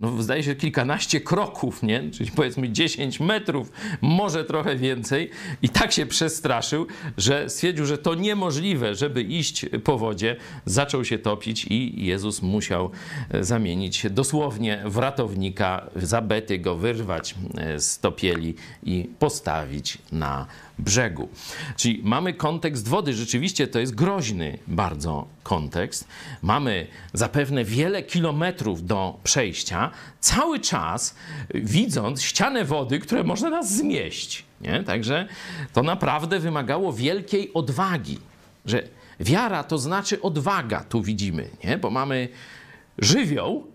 [0.00, 2.10] No zdaje się kilkanaście kroków, nie?
[2.10, 5.30] czyli powiedzmy 10 metrów, może trochę więcej
[5.62, 6.86] i tak się przestraszył,
[7.16, 12.90] że stwierdził, że to niemożliwe, żeby iść po wodzie, zaczął się topić i Jezus musiał
[13.30, 20.46] e, zamienić się dosłownie w ratownika, zabety go wyrwać e, z topieli i postawić na
[20.80, 21.28] brzegu.
[21.76, 26.08] Czyli mamy kontekst wody, rzeczywiście to jest groźny bardzo kontekst.
[26.42, 29.90] Mamy zapewne wiele kilometrów do przejścia,
[30.20, 31.14] cały czas
[31.54, 34.44] widząc ścianę wody, które można nas zmieść.
[34.60, 34.82] Nie?
[34.82, 35.28] Także
[35.72, 38.18] to naprawdę wymagało wielkiej odwagi,
[38.66, 38.82] że
[39.20, 41.78] wiara to znaczy odwaga, tu widzimy, nie?
[41.78, 42.28] bo mamy
[42.98, 43.66] żywioł,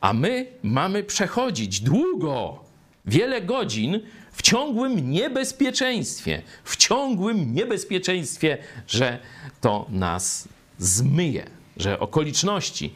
[0.00, 2.64] a my mamy przechodzić długo,
[3.06, 4.00] wiele godzin
[4.34, 9.18] w ciągłym niebezpieczeństwie, w ciągłym niebezpieczeństwie, że
[9.60, 12.94] to nas zmyje, że okoliczności,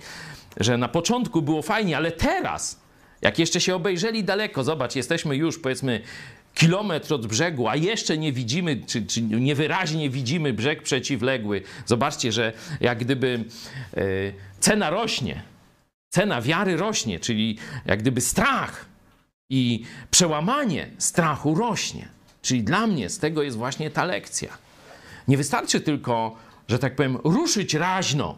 [0.56, 2.80] że na początku było fajnie, ale teraz,
[3.22, 6.00] jak jeszcze się obejrzeli daleko, zobacz, jesteśmy już powiedzmy
[6.54, 11.62] kilometr od brzegu, a jeszcze nie widzimy, czy, czy niewyraźnie widzimy brzeg przeciwległy.
[11.86, 13.44] Zobaczcie, że jak gdyby
[13.96, 14.02] e,
[14.60, 15.42] cena rośnie,
[16.08, 18.86] cena wiary rośnie, czyli jak gdyby strach
[19.50, 22.08] i przełamanie strachu rośnie.
[22.42, 24.58] Czyli dla mnie z tego jest właśnie ta lekcja.
[25.28, 26.36] Nie wystarczy tylko,
[26.68, 28.36] że tak powiem, ruszyć raźno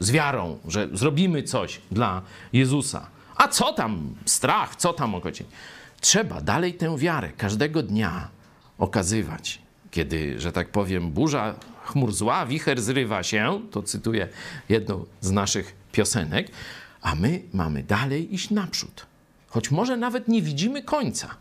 [0.00, 2.22] z wiarą, że zrobimy coś dla
[2.52, 3.06] Jezusa.
[3.36, 5.52] A co tam strach, co tam okoliczność?
[6.00, 8.28] Trzeba dalej tę wiarę każdego dnia
[8.78, 9.58] okazywać.
[9.90, 14.28] Kiedy, że tak powiem, burza chmur zła, wicher zrywa się, to cytuję
[14.68, 16.48] jedną z naszych piosenek,
[17.02, 19.11] a my mamy dalej iść naprzód.
[19.52, 21.36] Choć może nawet nie widzimy końca,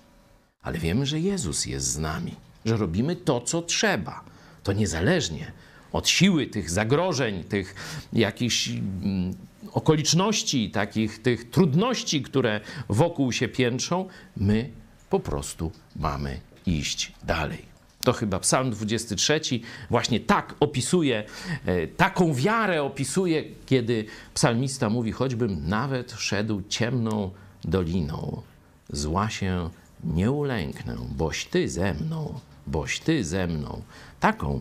[0.62, 4.24] ale wiemy, że Jezus jest z nami, że robimy to, co trzeba.
[4.63, 5.52] To niezależnie
[5.91, 7.76] od siły tych zagrożeń, tych
[8.13, 9.36] jakichś mm,
[9.71, 14.69] okoliczności, takich tych trudności, które wokół się piętrzą, my
[15.10, 17.65] po prostu mamy iść dalej.
[18.04, 19.41] To chyba Psalm 23
[19.89, 21.24] właśnie tak opisuje,
[21.65, 27.32] e, taką wiarę opisuje, kiedy psalmista mówi: choćbym nawet szedł ciemną
[27.63, 28.41] doliną,
[28.89, 29.69] zła się
[30.04, 33.82] nie ulęknę, boś ty ze mną, boś ty ze mną.
[34.19, 34.60] Taką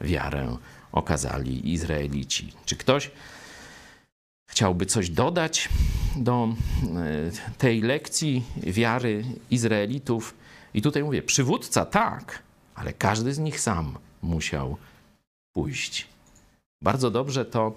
[0.00, 0.56] wiarę
[0.92, 2.52] okazali Izraelici.
[2.64, 3.10] Czy ktoś
[4.50, 5.68] chciałby coś dodać
[6.16, 10.34] do e, tej lekcji wiary Izraelitów?
[10.74, 12.42] I tutaj mówię, przywódca tak,
[12.74, 14.76] ale każdy z nich sam musiał
[15.52, 16.08] pójść.
[16.82, 17.74] Bardzo dobrze to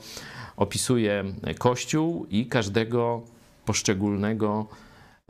[0.57, 1.23] opisuje
[1.57, 3.21] Kościół i każdego
[3.65, 4.67] poszczególnego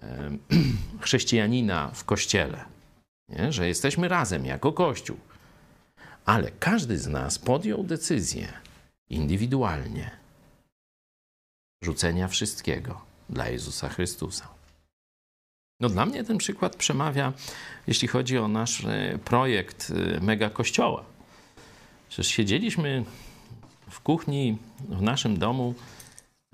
[1.02, 2.66] chrześcijanina w kościele.
[3.30, 3.52] Nie?
[3.52, 5.18] Że jesteśmy razem jako Kościół.
[6.26, 8.48] Ale każdy z nas podjął decyzję
[9.10, 10.12] indywidualnie
[11.84, 14.48] rzucenia wszystkiego dla Jezusa Chrystusa.
[15.80, 17.34] No dla mnie ten przykład przemawia,
[17.88, 21.04] jeśli chodzi o nasz e, projekt e, Mega Kościoła.
[22.10, 23.06] Przecież siedzieliśmy
[23.90, 25.74] w kuchni w naszym domu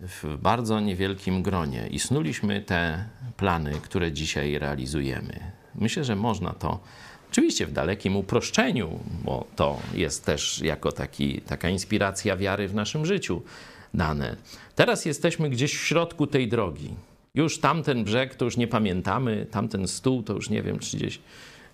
[0.02, 3.06] w bardzo niewielkim gronie i snuliśmy te
[3.38, 5.40] plany, które dzisiaj realizujemy.
[5.76, 6.80] Myślę, że można to
[7.32, 13.06] Oczywiście w dalekim uproszczeniu, bo to jest też jako taki, taka inspiracja wiary w naszym
[13.06, 13.42] życiu
[13.94, 14.36] dane.
[14.76, 16.94] Teraz jesteśmy gdzieś w środku tej drogi.
[17.36, 21.20] Już tamten brzeg to już nie pamiętamy, tamten stół to już nie wiem, czy gdzieś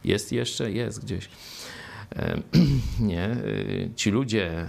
[0.03, 1.29] jest jeszcze, jest gdzieś.
[2.99, 4.65] Nie, y, ci ludzie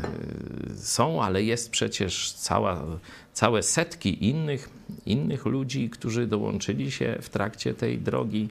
[0.70, 2.84] y, są, ale jest przecież cała,
[3.32, 4.70] całe setki innych,
[5.06, 8.48] innych ludzi, którzy dołączyli się w trakcie tej drogi.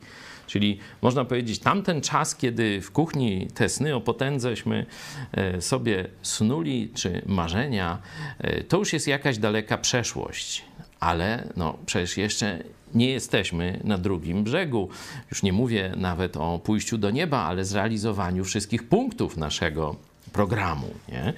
[0.47, 4.85] Czyli można powiedzieć, tamten czas, kiedy w kuchni te sny o potędześmy
[5.31, 8.01] e, sobie snuli, czy marzenia,
[8.37, 10.65] e, to już jest jakaś daleka przeszłość.
[10.99, 12.63] Ale no, przecież jeszcze
[12.95, 14.89] nie jesteśmy na drugim brzegu.
[15.31, 19.95] Już nie mówię nawet o pójściu do nieba, ale zrealizowaniu wszystkich punktów naszego
[20.33, 20.89] programu.
[21.09, 21.33] Nie?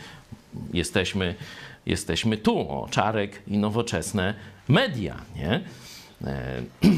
[0.74, 1.36] Jesteśmy,
[1.86, 4.34] jesteśmy tu, o, czarek i nowoczesne
[4.68, 5.16] media.
[5.36, 5.62] Nie?
[6.26, 6.62] E,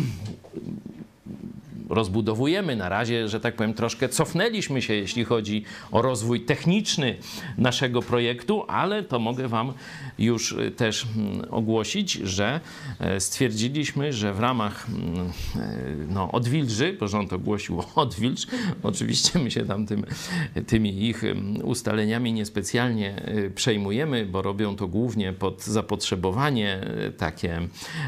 [1.90, 2.76] rozbudowujemy.
[2.76, 7.18] Na razie, że tak powiem, troszkę cofnęliśmy się, jeśli chodzi o rozwój techniczny
[7.58, 9.74] naszego projektu, ale to mogę Wam
[10.22, 12.60] już y, też mm, ogłosić, że
[13.00, 18.48] e, stwierdziliśmy, że w ramach mm, e, no, odwilży, bo rząd ogłosił odwilż,
[18.84, 20.06] oczywiście my się tam tym,
[20.68, 27.62] tymi ich mm, ustaleniami niespecjalnie y, przejmujemy, bo robią to głównie pod zapotrzebowanie y, takie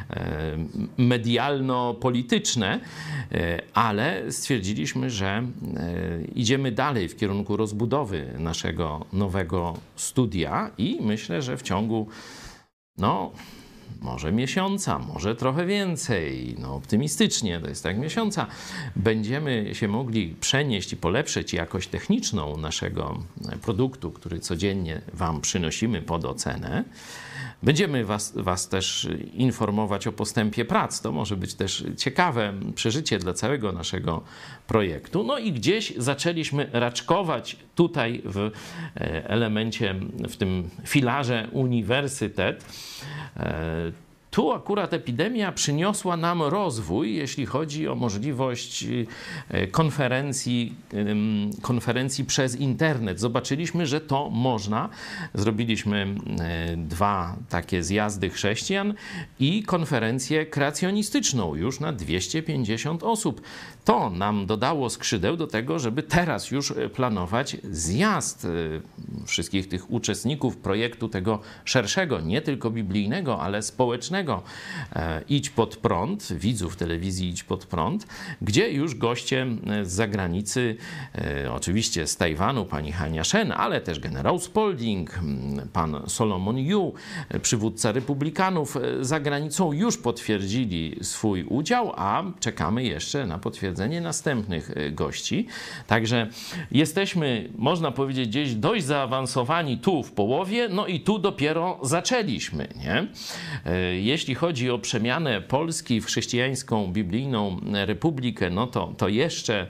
[0.09, 0.57] e,
[0.97, 2.79] medialno-polityczne,
[3.73, 5.43] ale stwierdziliśmy, że
[6.35, 12.02] idziemy dalej w kierunku rozbudowy naszego nowego studia i myślę, że w ciągu
[12.97, 13.31] no,
[14.01, 18.47] może miesiąca, może trochę więcej, no optymistycznie, to jest tak miesiąca,
[18.95, 23.23] będziemy się mogli przenieść i polepszyć jakość techniczną naszego
[23.61, 26.83] produktu, który codziennie Wam przynosimy pod ocenę.
[27.63, 31.01] Będziemy was, was też informować o postępie prac.
[31.01, 34.23] To może być też ciekawe przeżycie dla całego naszego
[34.67, 35.23] projektu.
[35.23, 39.95] No i gdzieś zaczęliśmy raczkować tutaj w e, elemencie,
[40.29, 42.65] w tym filarze uniwersytet.
[44.33, 48.85] Tu akurat epidemia przyniosła nam rozwój, jeśli chodzi o możliwość
[49.49, 50.75] e, konferencji,
[51.61, 53.19] konferencji przez internet.
[53.19, 54.89] Zobaczyliśmy, że to można.
[55.33, 58.93] Zrobiliśmy e, dwa takie zjazdy chrześcijan
[59.39, 63.41] i konferencję kreacjonistyczną już na 250 osób.
[63.85, 68.49] To nam dodało skrzydeł do tego, żeby teraz już planować zjazd e,
[69.25, 74.43] wszystkich tych uczestników projektu tego szerszego, nie tylko biblijnego, ale społecznego.
[74.95, 78.07] E, Idź pod prąd, widzów telewizji Idź pod prąd,
[78.41, 79.47] gdzie już goście
[79.83, 80.75] z zagranicy,
[81.15, 85.19] e, oczywiście z Tajwanu, pani Hania Shen, ale też generał Spalding,
[85.73, 86.93] pan Solomon Yu,
[87.41, 94.71] przywódca republikanów e, za granicą już potwierdzili swój udział, a czekamy jeszcze na potwierdzenie następnych
[94.91, 95.47] gości.
[95.87, 96.27] Także
[96.71, 103.07] jesteśmy, można powiedzieć, gdzieś dość zaawansowani tu w połowie, no i tu dopiero zaczęliśmy, nie?
[104.01, 109.67] jeśli chodzi o przemianę Polski w chrześcijańską, biblijną republikę, no to, to jeszcze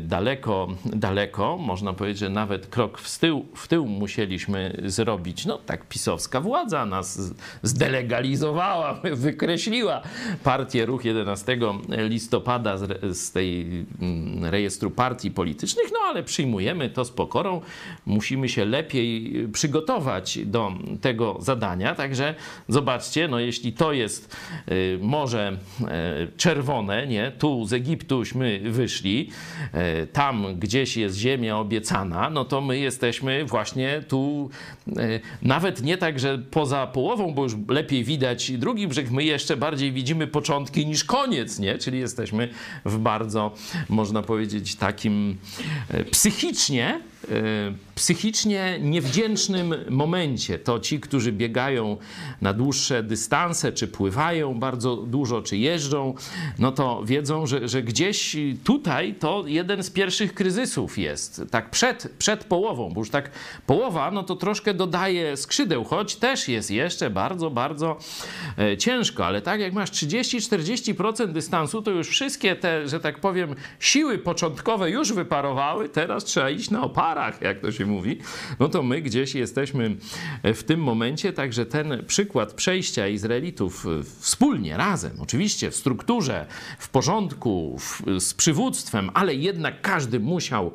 [0.00, 1.56] daleko, daleko.
[1.56, 5.46] Można powiedzieć, że nawet krok w tył, w tył musieliśmy zrobić.
[5.46, 10.02] No tak pisowska władza nas zdelegalizowała, wykreśliła
[10.44, 11.58] partię Ruch 11
[11.88, 13.66] listopada z, z tej
[14.00, 17.60] mm, rejestru partii politycznych, no ale przyjmujemy to z pokorą.
[18.06, 21.94] Musimy się lepiej przygotować do tego zadania.
[21.94, 22.34] Także
[22.68, 24.36] zobaczcie, no jeśli to jest
[24.68, 25.86] y, Morze y,
[26.36, 27.32] Czerwone, nie?
[27.38, 29.30] tu z Egiptuśmy wyszli,
[30.02, 34.50] y, tam gdzieś jest ziemia obiecana, no to my jesteśmy właśnie tu,
[35.42, 39.92] nawet nie tak, że poza połową, bo już lepiej widać drugi brzeg, my jeszcze bardziej
[39.92, 41.78] widzimy początki niż koniec, nie?
[41.78, 42.48] czyli jesteśmy
[42.84, 43.54] w bardzo,
[43.88, 45.36] można powiedzieć, takim
[46.10, 47.15] psychicznie E,
[47.94, 50.58] psychicznie niewdzięcznym momencie.
[50.58, 51.96] To ci, którzy biegają
[52.40, 56.14] na dłuższe dystanse, czy pływają bardzo dużo, czy jeżdżą,
[56.58, 61.42] no to wiedzą, że, że gdzieś tutaj to jeden z pierwszych kryzysów jest.
[61.50, 63.30] Tak przed, przed połową, bo już tak
[63.66, 67.98] połowa, no to troszkę dodaje skrzydeł, choć też jest jeszcze bardzo, bardzo
[68.58, 73.54] e, ciężko, ale tak jak masz 30-40% dystansu, to już wszystkie te, że tak powiem,
[73.80, 77.05] siły początkowe już wyparowały, teraz trzeba iść na oparę
[77.40, 78.18] jak to się mówi,
[78.60, 79.96] no to my gdzieś jesteśmy
[80.44, 83.86] w tym momencie, także ten przykład przejścia Izraelitów
[84.20, 86.46] wspólnie, razem, oczywiście w strukturze,
[86.78, 90.72] w porządku, w, z przywództwem, ale jednak każdy musiał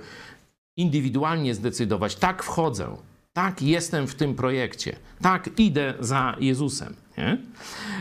[0.77, 2.97] indywidualnie zdecydować, tak wchodzę,
[3.33, 7.37] tak jestem w tym projekcie, tak idę za Jezusem nie?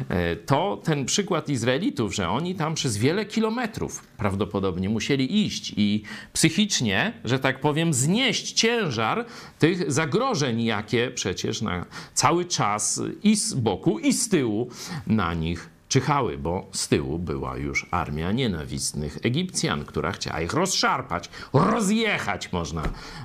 [0.09, 6.03] E, to ten przykład Izraelitów, że oni tam przez wiele kilometrów prawdopodobnie musieli iść i
[6.33, 9.27] psychicznie, że tak powiem, znieść ciężar
[9.59, 14.71] tych zagrożeń, jakie przecież na cały czas i z boku, i z tyłu
[15.07, 21.31] na nich czyhały, bo z tyłu była już armia nienawistnych Egipcjan, która chciała ich rozszarpać,
[21.53, 22.83] rozjechać, można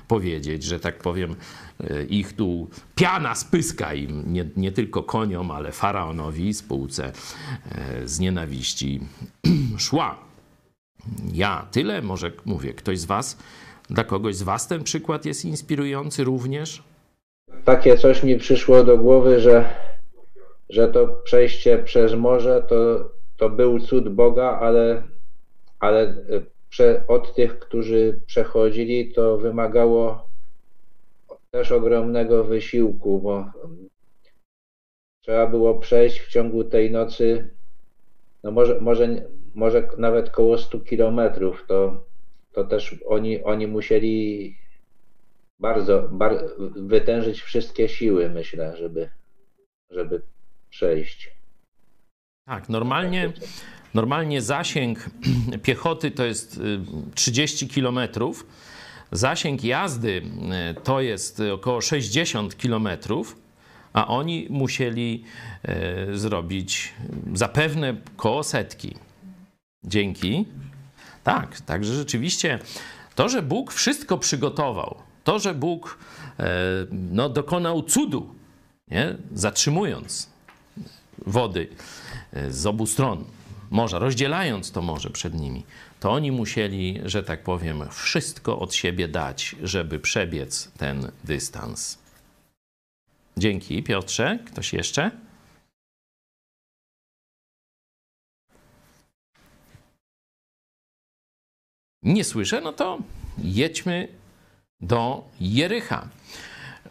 [0.08, 1.36] powiedzieć, że tak powiem,
[2.08, 7.12] ich tu piana spyska im, nie, nie tylko koniom, ale faraonowi spółce e,
[8.08, 9.00] z nienawiści
[9.78, 10.18] szła.
[11.32, 13.38] Ja tyle, może mówię, ktoś z was,
[13.90, 16.82] dla kogoś z was ten przykład jest inspirujący również?
[17.64, 19.86] Takie coś mi przyszło do głowy, że
[20.68, 25.02] że to przejście przez morze to, to był cud Boga, ale,
[25.80, 26.02] ale
[26.80, 30.25] e, od tych, którzy przechodzili, to wymagało
[31.50, 33.52] też ogromnego wysiłku, bo
[35.20, 37.50] trzeba było przejść w ciągu tej nocy,
[38.42, 42.04] no może, może, może nawet koło 100 kilometrów, to,
[42.52, 44.56] to też oni, oni musieli
[45.58, 46.44] bardzo, bar,
[46.76, 49.10] wytężyć wszystkie siły, myślę, żeby,
[49.90, 50.22] żeby
[50.70, 51.30] przejść.
[52.46, 53.32] Tak, normalnie,
[53.94, 55.10] normalnie zasięg
[55.62, 56.60] piechoty to jest
[57.14, 58.46] 30 y, kilometrów.
[59.12, 60.22] Zasięg jazdy
[60.70, 63.36] y, to jest około 60 kilometrów,
[63.92, 65.24] a oni musieli
[66.12, 66.92] y, zrobić
[67.34, 68.94] zapewne koło setki.
[69.84, 70.46] Dzięki.
[71.24, 72.58] Tak, także rzeczywiście
[73.14, 75.98] to, że Bóg wszystko przygotował, to, że Bóg
[76.90, 78.34] no, dokonał cudu,
[78.88, 79.16] nie?
[79.34, 80.30] zatrzymując
[81.26, 81.68] wody
[82.50, 83.24] z obu stron
[83.70, 85.64] morza, rozdzielając to morze przed nimi,
[86.00, 91.98] to oni musieli, że tak powiem, wszystko od siebie dać, żeby przebiec ten dystans.
[93.36, 94.38] Dzięki, Piotrze.
[94.46, 95.10] Ktoś jeszcze?
[102.02, 102.98] Nie słyszę, no to
[103.38, 104.08] jedźmy
[104.80, 106.08] do Jericha.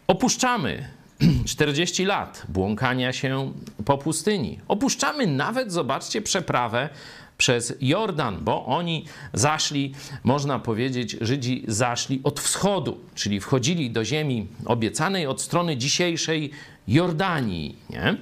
[0.08, 0.90] Opuszczamy
[1.46, 3.54] 40 lat błąkania się
[3.86, 4.60] po pustyni.
[4.68, 6.90] Opuszczamy nawet, zobaczcie, przeprawę
[7.38, 14.48] przez Jordan, bo oni zaszli, można powiedzieć, Żydzi zaszli od wschodu, czyli wchodzili do ziemi
[14.66, 16.52] obiecanej od strony dzisiejszej
[16.88, 18.16] Jordanii, nie?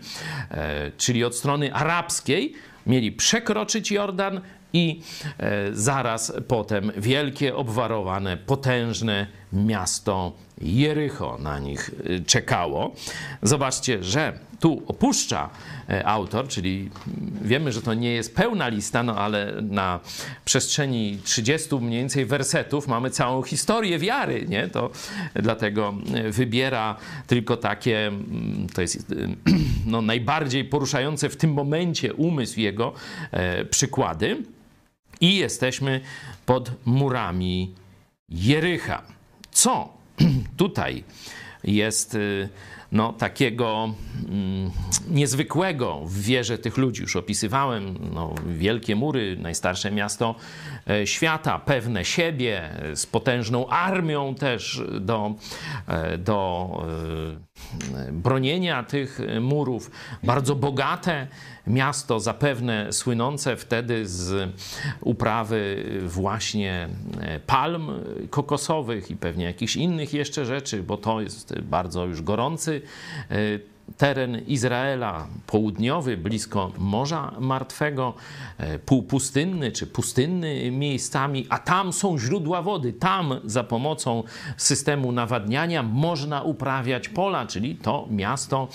[0.51, 2.53] E, czyli od strony arabskiej.
[2.87, 4.41] Mieli przekroczyć Jordan
[4.73, 5.01] i
[5.37, 10.31] e, zaraz potem wielkie, obwarowane, potężne miasto
[10.61, 12.95] Jericho na nich y, czekało.
[13.41, 15.49] Zobaczcie, że tu opuszcza
[15.89, 16.89] e, autor, czyli
[17.41, 19.99] wiemy, że to nie jest pełna lista, no ale na
[20.45, 24.67] przestrzeni 30 mniej więcej wersetów mamy całą historię wiary, nie?
[24.67, 24.91] To
[25.35, 26.95] dlatego e, wybiera
[27.27, 29.29] tylko takie, mm, to jest y,
[29.91, 32.93] no, najbardziej poruszające w tym momencie umysł jego
[33.31, 34.37] e, przykłady.
[35.21, 36.01] I jesteśmy
[36.45, 37.75] pod murami
[38.29, 39.12] Jericha.
[39.53, 39.93] Co
[40.57, 41.03] tutaj
[41.63, 42.49] jest y,
[42.93, 43.93] no, takiego
[44.29, 44.71] mm,
[45.09, 47.01] niezwykłego w wierze tych ludzi.
[47.01, 50.35] Już opisywałem no, wielkie mury, najstarsze miasto
[50.89, 55.35] e, świata, pewne siebie, z potężną armią też do,
[55.87, 56.69] e, do
[57.52, 57.52] e,
[58.11, 59.91] bronienia tych murów,
[60.23, 61.27] bardzo bogate
[61.67, 64.51] miasto, zapewne słynące wtedy z
[65.01, 66.89] uprawy właśnie
[67.47, 67.91] palm
[68.29, 72.81] kokosowych i pewnie jakichś innych jeszcze rzeczy, bo to jest bardzo już gorący
[73.31, 73.35] e,
[73.97, 78.13] teren Izraela południowy, blisko Morza Martwego,
[78.57, 82.93] e, półpustynny czy pustynny miejscami, a tam są źródła wody.
[82.93, 84.23] Tam za pomocą
[84.57, 88.67] systemu nawadniania można uprawiać pola, czyli to miasto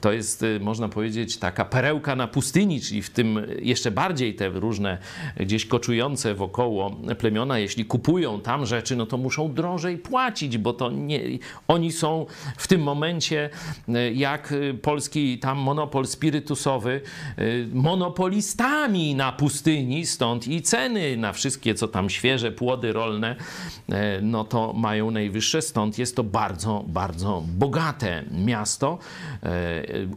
[0.00, 4.48] to jest, e, można powiedzieć, taka perełka na pustyni, czyli w tym jeszcze bardziej te
[4.48, 4.98] różne
[5.36, 10.90] gdzieś koczujące wokoło plemiona, jeśli kupują tam rzeczy, no to muszą drożej płacić, bo to
[10.90, 11.20] nie,
[11.68, 13.50] oni są w tym momencie
[13.88, 14.51] e, jak
[14.82, 17.00] polski tam monopol spirytusowy
[17.38, 23.94] y, monopolistami na pustyni, stąd i ceny na wszystkie, co tam świeże płody rolne, y,
[24.22, 28.98] no to mają najwyższe, stąd jest to bardzo, bardzo bogate miasto,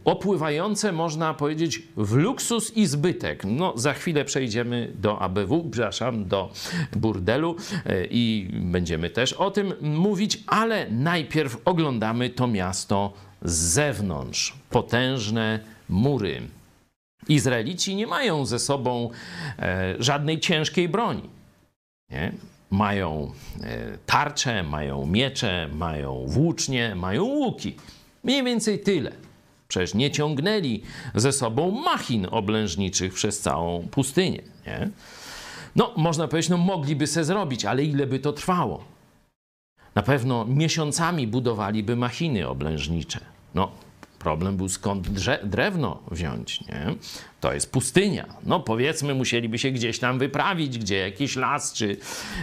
[0.04, 3.44] opływające, można powiedzieć, w luksus i zbytek.
[3.44, 6.52] No, za chwilę przejdziemy do ABW, przepraszam, do
[6.96, 7.56] burdelu
[8.10, 13.12] i będziemy też o tym mówić, ale najpierw oglądamy to miasto
[13.42, 16.42] z zewnątrz potężne mury.
[17.28, 19.10] Izraelici nie mają ze sobą
[19.58, 21.22] e, żadnej ciężkiej broni.
[22.10, 22.32] Nie?
[22.70, 23.32] Mają
[23.62, 27.76] e, tarcze, mają miecze, mają włócznie, mają łuki.
[28.24, 29.12] Mniej więcej tyle.
[29.68, 30.82] Przecież nie ciągnęli
[31.14, 34.42] ze sobą machin oblężniczych przez całą pustynię.
[34.66, 34.90] Nie?
[35.76, 38.95] No, można powiedzieć, no mogliby se zrobić, ale ile by to trwało?
[39.96, 43.20] Na pewno miesiącami budowaliby machiny oblężnicze.
[43.54, 43.70] No,
[44.18, 45.08] problem był skąd
[45.44, 46.94] drewno wziąć, nie?
[47.40, 48.26] To jest pustynia.
[48.44, 51.96] No powiedzmy, musieliby się gdzieś tam wyprawić, gdzie jakiś las, czy,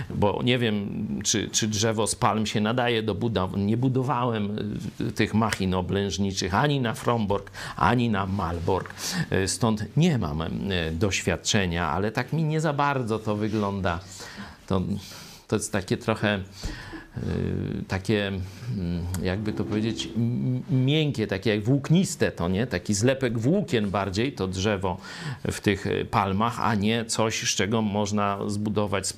[0.09, 3.59] bo nie wiem, czy, czy drzewo z palm się nadaje do budowy.
[3.59, 4.57] Nie budowałem
[5.01, 8.93] y, tych machin oblężniczych ani na Fromborg, ani na Malborg.
[9.31, 13.99] Y, stąd nie mam y, doświadczenia, ale tak mi nie za bardzo to wygląda.
[14.67, 14.81] To,
[15.47, 16.39] to jest takie trochę
[17.87, 18.41] takie, mm,
[19.23, 20.09] jakby to powiedzieć,
[20.71, 22.67] miękkie, takie jak włókniste to, nie?
[22.67, 24.97] Taki zlepek włókien bardziej, to drzewo
[25.51, 29.13] w tych palmach, a nie coś, z czego można zbudować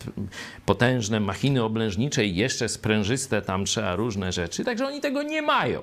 [0.65, 4.65] potężne machiny oblężnicze i jeszcze sprężyste tam trzeba różne rzeczy.
[4.65, 5.81] Także oni tego nie mają.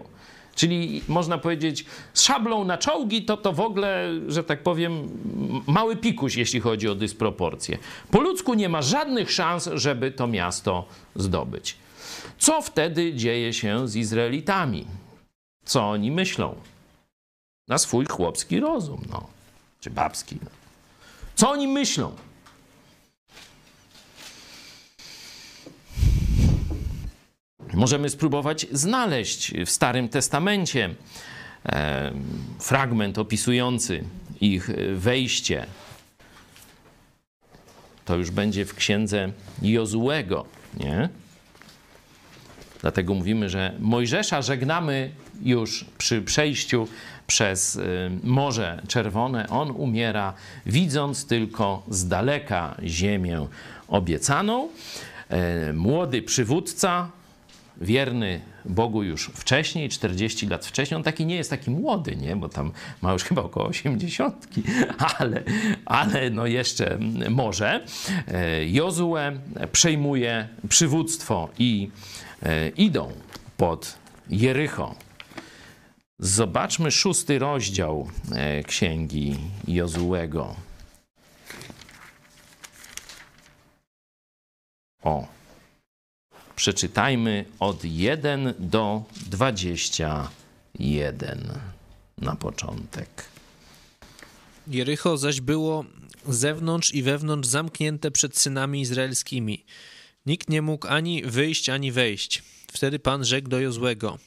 [0.55, 1.85] Czyli można powiedzieć,
[2.15, 5.09] z szablą na czołgi to to w ogóle, że tak powiem,
[5.67, 7.79] mały pikuś, jeśli chodzi o dysproporcje.
[8.11, 10.87] Po ludzku nie ma żadnych szans, żeby to miasto
[11.17, 11.82] zdobyć.
[12.43, 14.86] Co wtedy dzieje się z Izraelitami?
[15.64, 16.55] Co oni myślą?
[17.68, 19.26] Na swój chłopski rozum, no.
[19.80, 20.38] Czy babski.
[20.43, 20.51] No.
[21.34, 22.12] Co oni myślą?
[27.74, 30.95] Możemy spróbować znaleźć w Starym Testamencie
[31.66, 32.12] e,
[32.61, 34.05] fragment opisujący
[34.40, 35.66] ich wejście.
[38.05, 39.32] To już będzie w księdze
[39.62, 40.45] Jozułego,
[40.80, 41.22] nie?
[42.83, 45.11] Dlatego mówimy, że Mojżesza żegnamy
[45.43, 46.89] już przy przejściu
[47.26, 49.49] przez y, Morze Czerwone.
[49.49, 50.35] On umiera,
[50.66, 53.47] widząc tylko z daleka ziemię
[53.89, 54.68] obiecaną.
[55.28, 57.11] E, młody przywódca,
[57.80, 60.97] wierny Bogu już wcześniej, 40 lat wcześniej.
[60.97, 62.37] On taki nie jest taki młody, nie?
[62.37, 62.72] bo tam
[63.03, 64.49] ma już chyba około 80,
[65.18, 65.43] ale,
[65.85, 66.99] ale no jeszcze
[67.30, 67.85] może.
[68.28, 69.16] E, Jozue
[69.72, 71.91] przejmuje przywództwo i
[72.76, 73.12] idą
[73.57, 74.95] pod Jericho.
[76.18, 79.36] Zobaczmy szósty rozdział e, księgi
[79.68, 80.57] Jozułego.
[85.03, 85.26] O,
[86.57, 91.49] przeczytajmy od 1 do 21
[92.18, 93.24] na początek.
[94.66, 95.84] Jericho zaś było
[96.28, 99.64] zewnątrz i wewnątrz zamknięte przed synami izraelskimi.
[100.27, 102.43] Nikt nie mógł ani wyjść, ani wejść.
[102.73, 104.18] Wtedy Pan rzekł do Jozłego–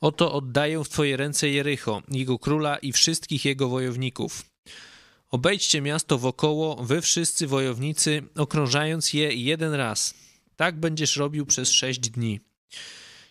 [0.00, 4.44] Oto oddaję w Twoje ręce Jericho, jego króla i wszystkich jego wojowników.
[5.30, 10.14] Obejdźcie miasto wokoło, wy wszyscy wojownicy, okrążając je jeden raz.
[10.56, 12.40] Tak będziesz robił przez sześć dni.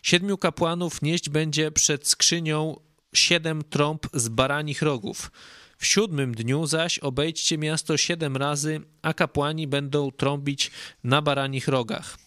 [0.02, 2.80] Siedmiu kapłanów nieść będzie przed skrzynią
[3.14, 5.30] siedem trąb z baranich rogów.
[5.78, 10.70] W siódmym dniu zaś obejdźcie miasto siedem razy, a kapłani będą trąbić
[11.04, 12.18] na baranich rogach.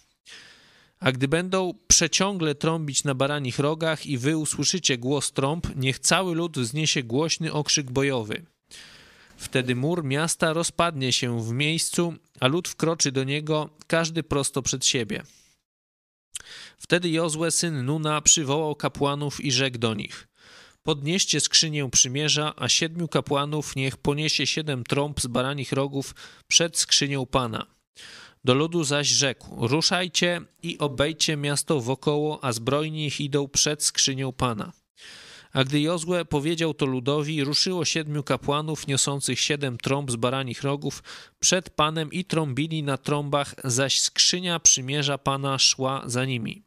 [1.00, 6.36] A gdy będą przeciągle trąbić na baranich rogach i wy usłyszycie głos trąb, niech cały
[6.36, 8.46] lud wzniesie głośny okrzyk bojowy.
[9.38, 14.86] Wtedy mur miasta rozpadnie się w miejscu, a lud wkroczy do niego, każdy prosto przed
[14.86, 15.24] siebie.
[16.78, 20.29] Wtedy Jozue, syn Nuna, przywołał kapłanów i rzekł do nich:
[20.90, 26.16] Podnieście skrzynię przymierza, a siedmiu kapłanów niech poniesie siedem trąb z baranich rogów
[26.48, 27.66] przed skrzynią Pana.
[28.44, 34.32] Do ludu zaś rzekł: Ruszajcie i obejdźcie miasto wokoło, a zbrojni ich idą przed skrzynią
[34.32, 34.72] Pana.
[35.54, 41.04] A gdy Jozue powiedział to ludowi, ruszyło siedmiu kapłanów niosących siedem trąb z baranich rogów
[41.40, 46.64] przed Panem i trąbili na trąbach, zaś skrzynia przymierza Pana szła za nimi.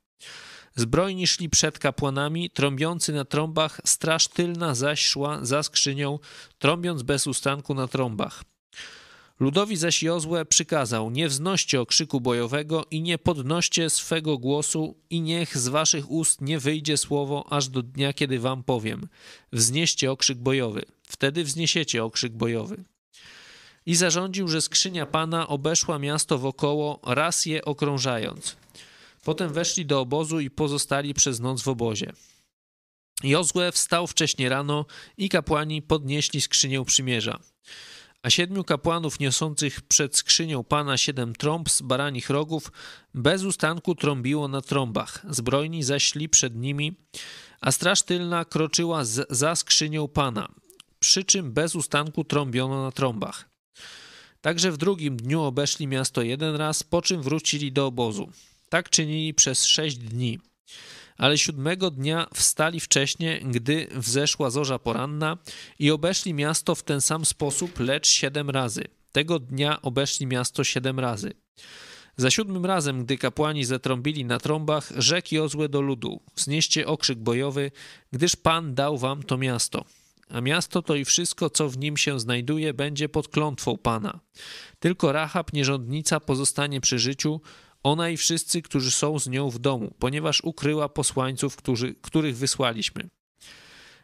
[0.76, 6.18] Zbrojni szli przed kapłanami, trąbiący na trąbach, straż tylna zaś szła za skrzynią,
[6.58, 8.44] trąbiąc bez ustanku na trąbach.
[9.40, 15.58] Ludowi zaś Jozue przykazał, nie wznoście okrzyku bojowego i nie podnoście swego głosu i niech
[15.58, 19.08] z waszych ust nie wyjdzie słowo aż do dnia, kiedy wam powiem.
[19.52, 20.84] Wznieście okrzyk bojowy.
[21.02, 22.84] Wtedy wzniesiecie okrzyk bojowy.
[23.86, 28.61] I zarządził, że skrzynia Pana obeszła miasto wokoło, raz je okrążając.
[29.24, 32.12] Potem weszli do obozu i pozostali przez noc w obozie.
[33.24, 37.38] Jozue wstał wcześnie rano i kapłani podnieśli skrzynię przymierza.
[38.22, 42.72] A siedmiu kapłanów niosących przed skrzynią Pana siedem trąb z baranich rogów
[43.14, 46.96] bez ustanku trąbiło na trąbach, zbrojni zaś szli przed nimi,
[47.60, 50.48] a straż tylna kroczyła z, za skrzynią Pana,
[50.98, 53.48] przy czym bez ustanku trąbiono na trąbach.
[54.40, 58.32] Także w drugim dniu obeszli miasto jeden raz, po czym wrócili do obozu.
[58.72, 60.38] Tak czynili przez sześć dni
[61.18, 65.38] ale siódmego dnia wstali wcześnie, gdy wzeszła zorza poranna
[65.78, 68.84] i obeszli miasto w ten sam sposób, lecz siedem razy.
[69.12, 71.32] Tego dnia obeszli miasto siedem razy.
[72.16, 77.70] Za siódmym razem, gdy kapłani zatrąbili na trąbach, rzekł Jozue do ludu: Znieście okrzyk bojowy,
[78.12, 79.84] gdyż Pan dał wam to miasto.
[80.28, 84.20] A miasto to i wszystko, co w nim się znajduje, będzie pod klątwą Pana.
[84.80, 87.40] Tylko Rahab, nierządnica, pozostanie przy życiu,
[87.82, 93.08] ona i wszyscy, którzy są z nią w domu, ponieważ ukryła posłańców, którzy, których wysłaliśmy.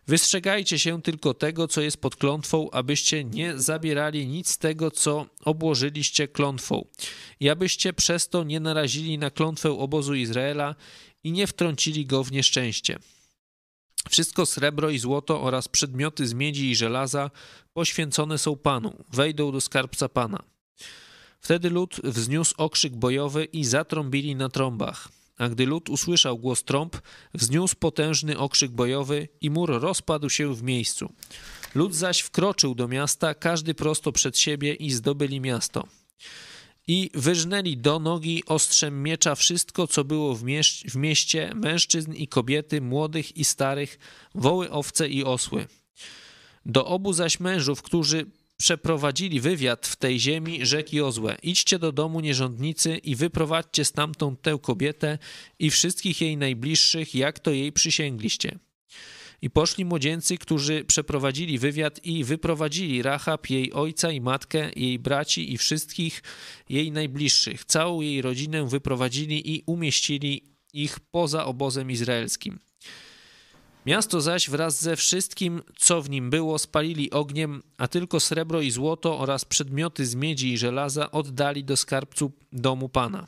[0.07, 5.27] Wystrzegajcie się tylko tego, co jest pod klątwą, abyście nie zabierali nic z tego, co
[5.45, 6.85] obłożyliście klątwą,
[7.41, 10.75] i abyście przez to nie narazili na klątwę obozu Izraela
[11.25, 12.99] i nie wtrącili go w nieszczęście.
[14.11, 17.31] Wszystko srebro i złoto oraz przedmioty z miedzi i żelaza
[17.73, 20.58] poświęcone są Panu, wejdą do skarbca Pana.
[21.41, 25.09] Wtedy lud wzniósł okrzyk bojowy i zatrąbili na trąbach.
[25.39, 26.97] a gdy lud usłyszał głos trąb,
[27.35, 31.13] wzniósł potężny okrzyk bojowy i mur rozpadł się w miejscu.
[31.75, 35.89] Lud zaś wkroczył do miasta, każdy prosto przed siebie i zdobyli miasto.
[36.87, 42.29] I wyżnęli do nogi ostrzem miecza wszystko, co było w, mieś w mieście, mężczyzn i
[42.29, 43.99] kobiety, młodych i starych,
[44.35, 45.67] woły, owce i osły.
[46.67, 48.27] Do obu zaś mężów, którzy
[48.59, 54.59] przeprowadzili wywiad w tej ziemi, rzekł Jozue, idźcie do domu nierządnicy i wyprowadźcie stamtąd tę
[54.63, 55.19] kobietę
[55.59, 58.59] i wszystkich jej najbliższych, jak to jej przysięgliście.
[59.43, 65.53] I poszli młodzieńcy, którzy przeprowadzili wywiad i wyprowadzili Rahab, jej ojca i matkę, jej braci
[65.53, 66.23] i wszystkich
[66.69, 67.65] jej najbliższych.
[67.65, 70.43] Całą jej rodzinę wyprowadzili i umieścili
[70.73, 72.59] ich poza obozem izraelskim.
[73.89, 78.71] Miasto zaś wraz ze wszystkim, co w nim było, spalili ogniem, a tylko srebro i
[78.71, 83.27] złoto oraz przedmioty z miedzi i żelaza oddali do skarbcu domu Pana.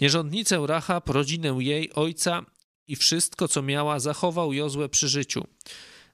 [0.00, 2.42] Nierządnicę Rahab, rodzinę jej, ojca
[2.88, 5.46] i wszystko, co miała, zachował Jozue przy życiu.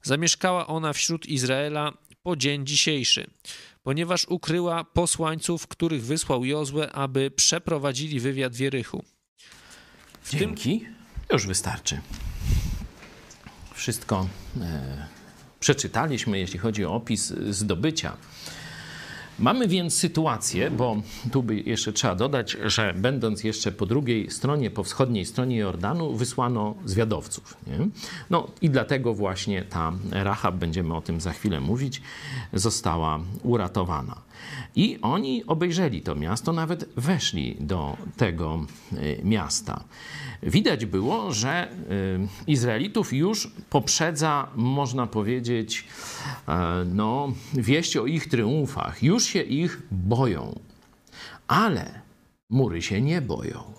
[0.02, 1.92] Zamieszkała ona wśród Izraela
[2.22, 3.26] po dzień dzisiejszy,
[3.82, 9.04] ponieważ ukryła posłańców, których wysłał Jozue, aby przeprowadzili wywiad w Jerychu.
[10.22, 10.80] W Dzięki.
[10.80, 10.94] Tym...
[11.32, 12.00] Już wystarczy.
[13.78, 14.26] Wszystko
[14.60, 15.06] e,
[15.60, 18.16] przeczytaliśmy, jeśli chodzi o opis zdobycia.
[19.38, 20.96] Mamy więc sytuację, bo
[21.32, 26.16] tu by jeszcze trzeba dodać, że będąc jeszcze po drugiej stronie, po wschodniej stronie Jordanu,
[26.16, 27.56] wysłano zwiadowców.
[27.66, 27.88] Nie?
[28.30, 32.02] No i dlatego właśnie ta Rahab, będziemy o tym za chwilę mówić,
[32.52, 34.22] została uratowana.
[34.76, 39.84] I oni obejrzeli to miasto, nawet weszli do tego e, miasta.
[40.42, 41.68] Widać było, że e,
[42.46, 45.84] Izraelitów już poprzedza, można powiedzieć,
[46.48, 49.02] e, no, wieść o ich triumfach.
[49.02, 50.60] Już się ich boją.
[51.48, 52.00] Ale
[52.50, 53.72] mury się nie boją.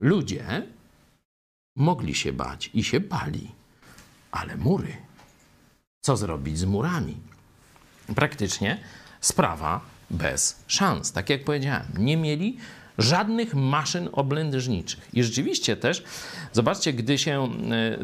[0.00, 0.62] Ludzie
[1.76, 3.50] mogli się bać i się bali.
[4.30, 4.96] Ale mury.
[6.00, 7.16] Co zrobić z murami?
[8.14, 8.80] Praktycznie
[9.20, 9.80] sprawa
[10.10, 11.12] bez szans.
[11.12, 12.58] Tak jak powiedziałem, nie mieli
[13.00, 15.08] żadnych maszyn oblężniczych.
[15.12, 16.02] I rzeczywiście też,
[16.52, 17.48] zobaczcie, gdy się e,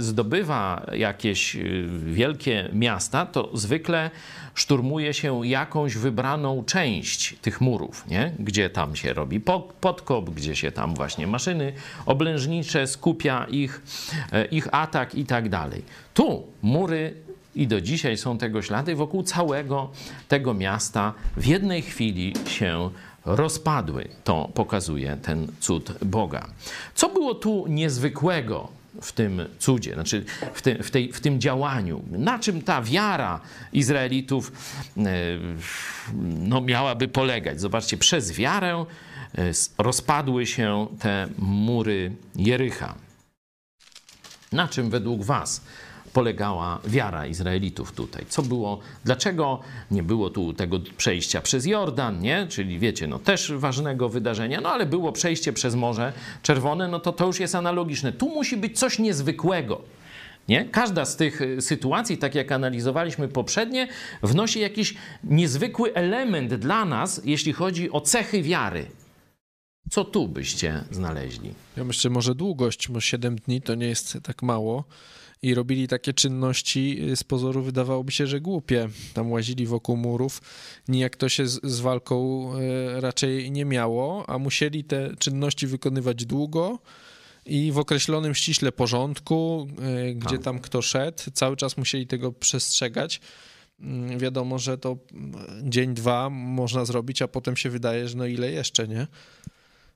[0.03, 1.61] zdobywa jakieś e,
[2.07, 4.11] wielkie miasta, to zwykle
[4.55, 8.33] szturmuje się jakąś wybraną część tych murów, nie?
[8.39, 9.41] gdzie tam się robi
[9.81, 11.73] podkop, gdzie się tam właśnie maszyny
[12.07, 13.83] oblężnicze, skupia ich,
[14.33, 15.83] e, ich atak i tak dalej.
[16.15, 17.15] Tu mury
[17.55, 19.91] i do dzisiaj są tego ślady wokół całego
[20.29, 22.91] tego miasta w jednej chwili się
[23.27, 24.09] rozpadły.
[24.25, 26.47] To pokazuje ten cud Boga.
[26.95, 28.69] Co było tu niezwykłego
[29.03, 30.25] w tym cudzie, znaczy
[30.55, 32.03] w, ty, w, tej, w tym działaniu?
[32.11, 33.41] Na czym ta wiara
[33.73, 34.53] Izraelitów
[34.97, 35.03] e,
[36.23, 37.61] no, miałaby polegać?
[37.61, 38.85] Zobaczcie, przez wiarę
[39.39, 42.95] e, rozpadły się te mury Jericha.
[44.53, 45.61] Na czym według Was
[46.17, 48.25] polegała wiara Izraelitów tutaj.
[48.29, 49.61] Co było, dlaczego
[49.91, 52.47] nie było tu tego przejścia przez Jordan, nie?
[52.51, 56.13] Czyli wiecie, no też ważnego wydarzenia, no ale było przejście przez Morze
[56.43, 58.13] Czerwone, no to to już jest analogiczne.
[58.13, 59.83] Tu musi być coś niezwykłego.
[60.49, 60.65] Nie?
[60.65, 63.89] Każda z tych y, sytuacji, tak jak analizowaliśmy poprzednie,
[64.23, 64.95] wnosi jakiś
[65.25, 68.87] niezwykły element dla nas, jeśli chodzi o cechy wiary.
[69.91, 71.55] Co tu byście znaleźli?
[71.77, 74.85] Ja myślę, może długość, bo 7 dni to nie jest tak mało
[75.43, 78.89] i robili takie czynności, y, z pozoru wydawałoby się, że głupie.
[79.15, 80.41] Tam łazili wokół murów,
[80.89, 86.27] nijak to się z, z walką y, raczej nie miało, a musieli te czynności wykonywać
[86.27, 86.79] długo
[87.47, 89.69] i w określonym ściśle porządku,
[90.09, 90.45] y, gdzie tak.
[90.45, 93.21] tam kto szedł, cały czas musieli tego przestrzegać.
[93.81, 94.97] Mm, wiadomo, że to
[95.63, 99.07] dzień, dwa można zrobić, a potem się wydaje, że no ile jeszcze, nie?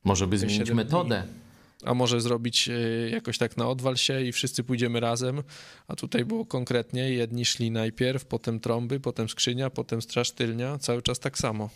[0.04, 1.22] Może by zmienić metodę.
[1.22, 1.49] Dni
[1.84, 2.72] a może zrobić e,
[3.10, 5.42] jakoś tak na odwal się i wszyscy pójdziemy razem,
[5.88, 11.02] a tutaj było konkretnie, jedni szli najpierw, potem trąby, potem skrzynia, potem straż tylnia, cały
[11.02, 11.70] czas tak samo.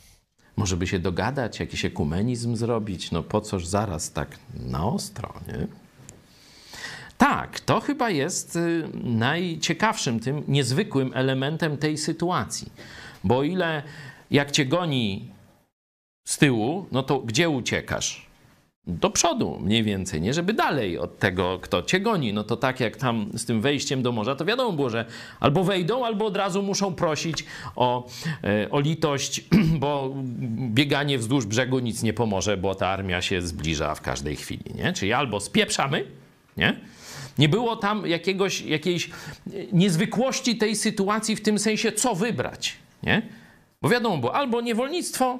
[0.56, 5.66] Może by się dogadać, jakiś ekumenizm zrobić, no po coż zaraz tak na ostro, nie?
[7.18, 12.72] Tak, to chyba jest y, najciekawszym, tym niezwykłym elementem tej sytuacji.
[13.24, 13.82] Bo o ile
[14.30, 15.30] jak cię goni
[16.28, 18.26] z tyłu, no to gdzie uciekasz?
[18.86, 20.34] Do przodu mniej więcej, nie?
[20.34, 22.32] Żeby dalej od tego, kto cię goni.
[22.32, 25.04] No to tak jak tam z tym wejściem do morza, to wiadomo było, że
[25.40, 27.44] albo wejdą, albo od razu muszą prosić
[27.76, 28.06] o,
[28.44, 29.44] e, o litość,
[29.80, 30.14] bo
[30.68, 34.92] bieganie wzdłuż brzegu nic nie pomoże, bo ta armia się zbliża w każdej chwili, nie?
[34.92, 36.04] Czyli albo spieprzamy,
[36.56, 36.80] nie?
[37.38, 39.10] Nie było tam jakiegoś, jakiejś
[39.72, 43.22] niezwykłości tej sytuacji w tym sensie, co wybrać, nie?
[43.82, 45.38] Bo wiadomo było, albo niewolnictwo,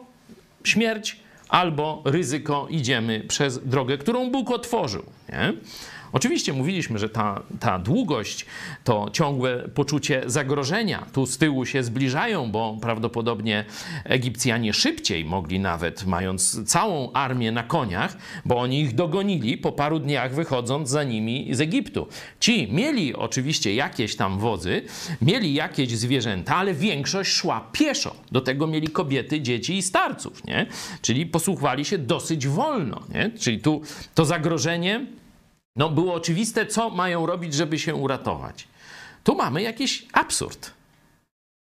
[0.65, 5.03] śmierć, albo ryzyko idziemy przez drogę, którą Bóg otworzył.
[5.29, 5.53] Nie?
[6.15, 8.47] Oczywiście mówiliśmy, że ta, ta długość
[8.85, 11.07] to ciągłe poczucie zagrożenia.
[11.13, 13.65] Tu z tyłu się zbliżają, bo prawdopodobnie
[14.05, 19.99] Egipcjanie szybciej mogli nawet, mając całą armię na koniach, bo oni ich dogonili po paru
[19.99, 22.09] dniach wychodząc za nimi z Egiptu.
[22.41, 24.83] Ci mieli oczywiście jakieś tam wozy,
[25.23, 28.17] mieli jakieś zwierzęta, ale większość szła pieszo.
[28.33, 30.67] Do tego mieli kobiety, dzieci i starców, nie?
[31.03, 33.31] Czyli posłuchwali się dosyć wolno, nie?
[33.39, 33.83] Czyli tu
[34.15, 35.07] to zagrożenie
[35.77, 38.69] no, było oczywiste, co mają robić, żeby się uratować.
[39.25, 40.75] Tu mamy jakiś absurd.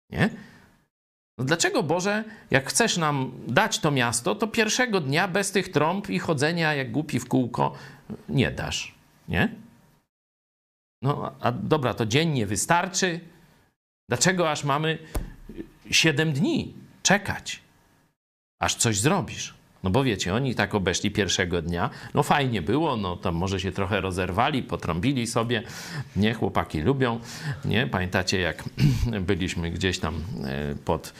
[0.09, 0.29] Nie?
[1.37, 6.09] No dlaczego Boże, jak chcesz nam dać to miasto, to pierwszego dnia bez tych trąb
[6.09, 7.73] i chodzenia jak głupi w kółko
[8.29, 8.95] nie dasz?
[9.27, 9.55] Nie?
[11.01, 13.19] No, a dobra, to dzień nie wystarczy.
[14.09, 14.97] Dlaczego aż mamy
[15.91, 17.61] siedem dni czekać,
[18.59, 19.53] aż coś zrobisz?
[19.85, 21.89] No bo wiecie, oni tak obeszli pierwszego dnia.
[22.13, 25.63] No fajnie było, no tam może się trochę rozerwali, potrąbili sobie.
[26.15, 27.19] Nie, chłopaki lubią.
[27.65, 28.63] Nie, pamiętacie jak
[29.27, 31.13] byliśmy gdzieś tam e, pod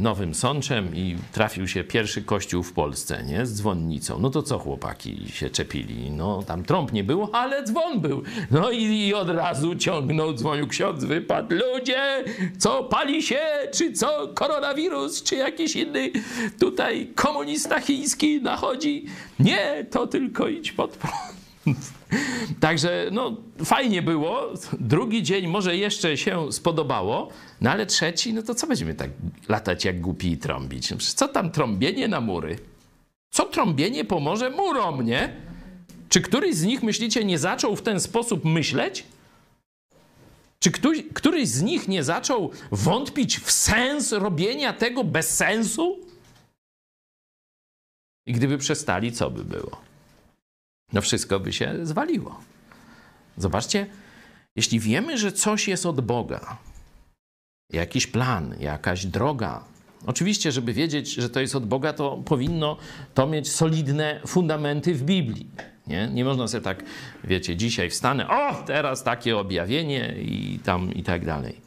[0.00, 3.46] Nowym Sączem i trafił się pierwszy kościół w Polsce, nie?
[3.46, 4.18] Z dzwonnicą.
[4.18, 6.10] No to co chłopaki się czepili?
[6.10, 8.22] No tam trąb nie było, ale dzwon był.
[8.50, 11.54] No i, i od razu ciągnął, dzwonił ksiądz, wypadł.
[11.54, 12.24] Ludzie,
[12.58, 13.40] co pali się?
[13.74, 15.22] Czy co koronawirus?
[15.22, 16.10] Czy jakiś inny
[16.58, 19.06] tutaj komunista chiński nachodzi?
[19.38, 21.35] Nie, to tylko idź pod prąd.
[22.60, 24.52] Także no, fajnie było.
[24.80, 27.28] Drugi dzień może jeszcze się spodobało,
[27.60, 29.10] no ale trzeci, no to co będziemy tak
[29.48, 30.90] latać jak głupi i trąbić?
[30.90, 32.58] No, co tam trąbienie na mury?
[33.30, 35.36] Co trąbienie pomoże murom, nie?
[36.08, 39.04] Czy któryś z nich, myślicie, nie zaczął w ten sposób myśleć?
[40.58, 45.98] Czy któryś, któryś z nich nie zaczął wątpić w sens robienia tego bez sensu?
[48.26, 49.85] I gdyby przestali, co by było?
[50.92, 52.40] No wszystko by się zwaliło.
[53.36, 53.86] Zobaczcie,
[54.56, 56.56] jeśli wiemy, że coś jest od Boga,
[57.72, 59.64] jakiś plan, jakaś droga,
[60.06, 62.76] oczywiście, żeby wiedzieć, że to jest od Boga, to powinno
[63.14, 65.50] to mieć solidne fundamenty w Biblii.
[65.86, 66.84] Nie, nie można sobie tak,
[67.24, 71.60] wiecie, dzisiaj wstanę, o, teraz takie objawienie i tam i tak dalej.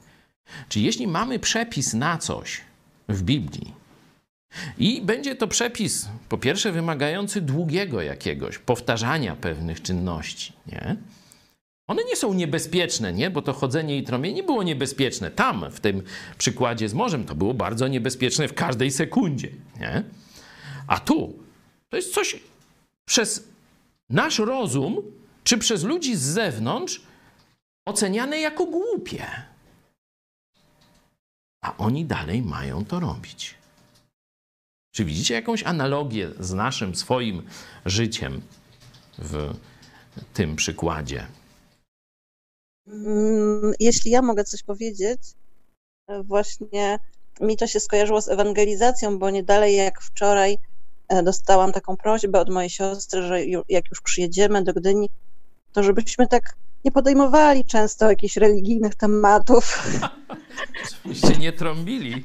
[0.69, 2.61] Czy jeśli mamy przepis na coś
[3.09, 3.78] w Biblii,
[4.77, 10.53] i będzie to przepis, po pierwsze, wymagający długiego jakiegoś powtarzania pewnych czynności.
[10.67, 10.95] Nie?
[11.87, 13.29] One nie są niebezpieczne, nie?
[13.29, 15.31] bo to chodzenie i trąbienie nie było niebezpieczne.
[15.31, 16.03] Tam, w tym
[16.37, 19.49] przykładzie z morzem, to było bardzo niebezpieczne w każdej sekundzie.
[19.79, 20.03] Nie?
[20.87, 21.33] A tu
[21.89, 22.39] to jest coś
[23.07, 23.47] przez
[24.09, 25.01] nasz rozum,
[25.43, 27.01] czy przez ludzi z zewnątrz,
[27.87, 29.25] oceniane jako głupie.
[31.63, 33.58] A oni dalej mają to robić.
[34.91, 37.41] Czy widzicie jakąś analogię z naszym swoim
[37.85, 38.41] życiem
[39.17, 39.53] w
[40.33, 41.27] tym przykładzie?
[42.87, 45.19] Mm, jeśli ja mogę coś powiedzieć,
[46.07, 46.99] e, właśnie
[47.41, 50.57] mi to się skojarzyło z ewangelizacją, bo nie dalej jak wczoraj
[51.07, 55.09] e, dostałam taką prośbę od mojej siostry, że jak już przyjedziemy do Gdyni,
[55.73, 59.89] to żebyśmy tak nie podejmowali często jakichś religijnych tematów.
[61.03, 62.23] Żebyście nie trąbili,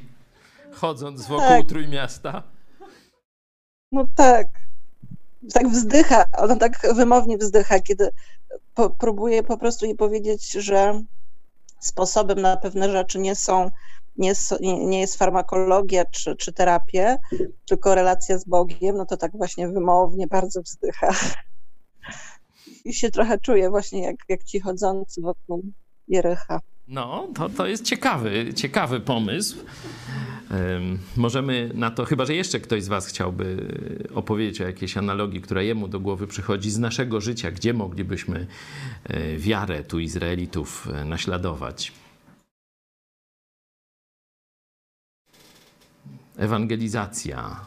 [0.71, 1.65] chodząc wokół tak.
[1.69, 2.54] Trójmiasta.
[3.95, 4.47] No tak.
[5.53, 8.09] Tak wzdycha, ona tak wymownie wzdycha, kiedy
[8.73, 11.03] po, próbuje po prostu jej powiedzieć, że
[11.79, 13.71] sposobem na pewne rzeczy nie są,
[14.17, 17.17] nie, nie jest farmakologia czy, czy terapia,
[17.65, 21.13] tylko relacja z Bogiem, no to tak właśnie wymownie bardzo wzdycha.
[22.85, 25.63] I się trochę czuje właśnie jak, jak ci chodzący wokół
[26.07, 26.61] Jerycha.
[26.87, 29.57] No, to, to jest ciekawy, ciekawy pomysł.
[31.17, 33.67] Możemy na to, chyba że jeszcze ktoś z Was chciałby
[34.13, 38.47] opowiedzieć o jakiejś analogii, która jemu do głowy przychodzi z naszego życia, gdzie moglibyśmy
[39.03, 41.91] e, wiarę tu Izraelitów e, naśladować.
[46.37, 47.65] Ewangelizacja.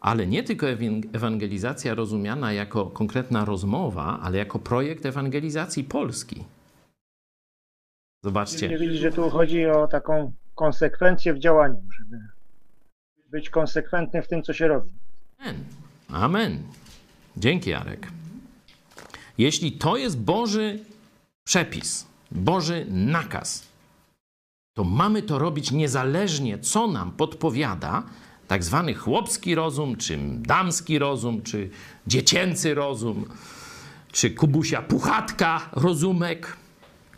[0.00, 0.66] Ale nie tylko
[1.12, 6.44] ewangelizacja rozumiana jako konkretna rozmowa, ale jako projekt ewangelizacji Polski.
[8.24, 8.68] Zobaczcie.
[8.68, 12.22] Wiedzieli, że tu chodzi o taką konsekwencję w działaniu, żeby
[13.30, 14.90] być konsekwentny w tym, co się robi.
[15.38, 15.64] Amen.
[16.08, 16.62] Amen.
[17.36, 18.08] Dzięki, Jarek.
[19.38, 20.78] Jeśli to jest Boży
[21.44, 23.66] przepis, Boży nakaz,
[24.74, 28.02] to mamy to robić niezależnie, co nam podpowiada
[28.48, 31.70] tak zwany chłopski rozum, czy damski rozum, czy
[32.06, 33.24] dziecięcy rozum,
[34.12, 36.56] czy Kubusia Puchatka rozumek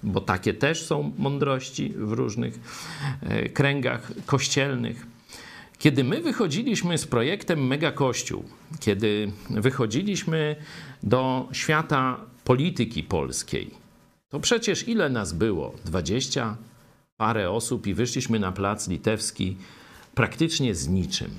[0.06, 2.60] bo takie też są mądrości w różnych
[3.22, 5.06] e, kręgach kościelnych.
[5.78, 8.44] Kiedy my wychodziliśmy z projektem Mega Kościół,
[8.80, 10.56] kiedy wychodziliśmy
[11.02, 13.70] do świata polityki polskiej,
[14.28, 15.74] to przecież ile nas było?
[15.84, 16.56] Dwadzieścia
[17.16, 19.56] parę osób i wyszliśmy na plac litewski
[20.14, 21.30] praktycznie z niczym.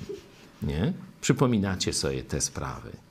[0.62, 0.92] Nie?
[1.20, 3.07] Przypominacie sobie te sprawy.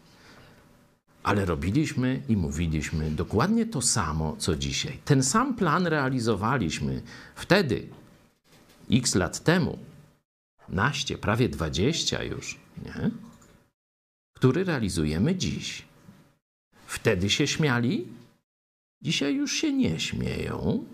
[1.27, 4.99] Ale robiliśmy i mówiliśmy dokładnie to samo, co dzisiaj.
[5.05, 7.01] Ten sam plan realizowaliśmy
[7.35, 7.87] wtedy,
[8.91, 9.77] x lat temu,
[10.69, 13.11] naście, prawie dwadzieścia już, nie?
[14.33, 15.85] który realizujemy dziś.
[16.85, 18.07] Wtedy się śmiali,
[19.01, 20.85] dzisiaj już się nie śmieją.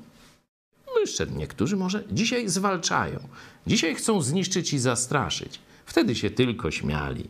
[0.99, 3.19] Jeszcze niektórzy może dzisiaj zwalczają.
[3.67, 5.59] Dzisiaj chcą zniszczyć i zastraszyć.
[5.85, 7.27] Wtedy się tylko śmiali.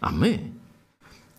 [0.00, 0.38] A my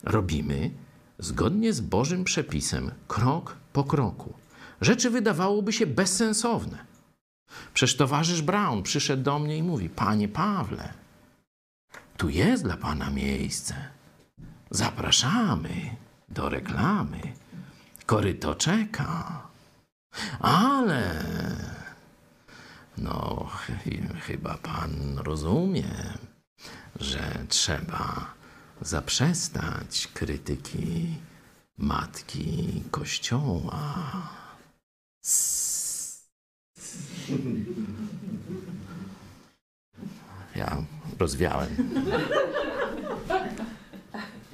[0.05, 0.71] robimy
[1.19, 4.33] zgodnie z Bożym przepisem, krok po kroku.
[4.81, 6.85] Rzeczy wydawałoby się bezsensowne.
[7.73, 10.93] Przecież towarzysz Brown przyszedł do mnie i mówi: Panie Pawle,
[12.17, 13.75] tu jest dla pana miejsce.
[14.71, 15.95] Zapraszamy
[16.29, 17.21] do reklamy.
[18.05, 19.41] Koryto czeka.
[20.39, 21.23] Ale
[22.97, 23.49] no,
[24.21, 26.13] chyba pan rozumie,
[26.99, 28.34] że trzeba
[28.81, 31.15] zaprzestać krytyki
[31.77, 34.29] matki Kościoła.
[40.55, 40.83] Ja
[41.19, 41.75] rozwiałem.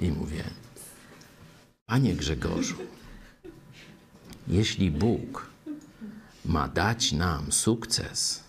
[0.00, 0.44] I mówię,
[1.86, 2.76] Panie Grzegorzu,
[4.48, 5.50] jeśli Bóg
[6.44, 8.42] ma dać nam sukces,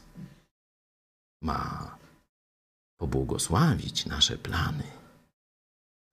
[1.42, 1.98] ma
[2.98, 4.84] pobłogosławić nasze plany,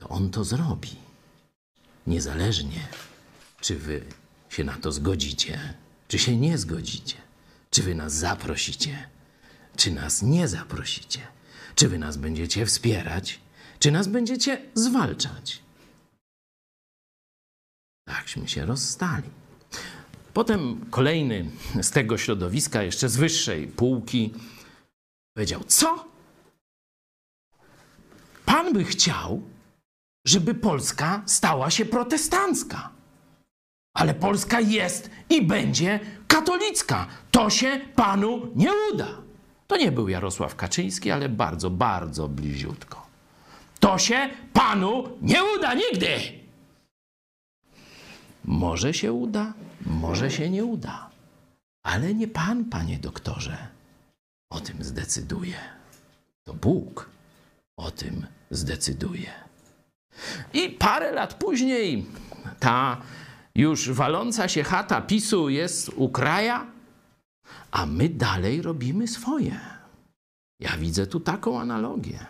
[0.01, 0.96] to On to zrobi.
[2.07, 2.88] Niezależnie,
[3.61, 4.05] czy wy
[4.48, 5.74] się na to zgodzicie,
[6.09, 7.16] czy się nie zgodzicie,
[7.70, 9.09] czy wy nas zaprosicie,
[9.76, 11.20] czy nas nie zaprosicie,
[11.74, 13.40] czy wy nas będziecie wspierać,
[13.78, 15.62] czy nas będziecie zwalczać.
[18.05, 19.30] Takśmy się rozstali.
[20.32, 21.51] Potem kolejny
[21.82, 24.34] z tego środowiska, jeszcze z wyższej półki,
[25.34, 26.09] powiedział: Co?
[28.46, 29.42] Pan by chciał,
[30.24, 32.90] żeby Polska stała się protestancka.
[33.94, 37.06] Ale Polska jest i będzie katolicka.
[37.30, 39.08] To się panu nie uda.
[39.66, 43.06] To nie był Jarosław Kaczyński, ale bardzo, bardzo bliziutko.
[43.80, 46.40] To się panu nie uda nigdy.
[48.44, 49.52] Może się uda,
[49.86, 51.10] może się nie uda.
[51.82, 53.68] Ale nie pan, panie doktorze,
[54.50, 55.56] o tym zdecyduje.
[56.44, 57.10] To Bóg
[57.76, 59.30] o tym zdecyduje.
[60.54, 62.06] I parę lat później
[62.60, 62.96] ta
[63.54, 66.66] już waląca się chata PiSu jest u kraja,
[67.70, 69.60] a my dalej robimy swoje.
[70.60, 72.26] Ja widzę tu taką analogię.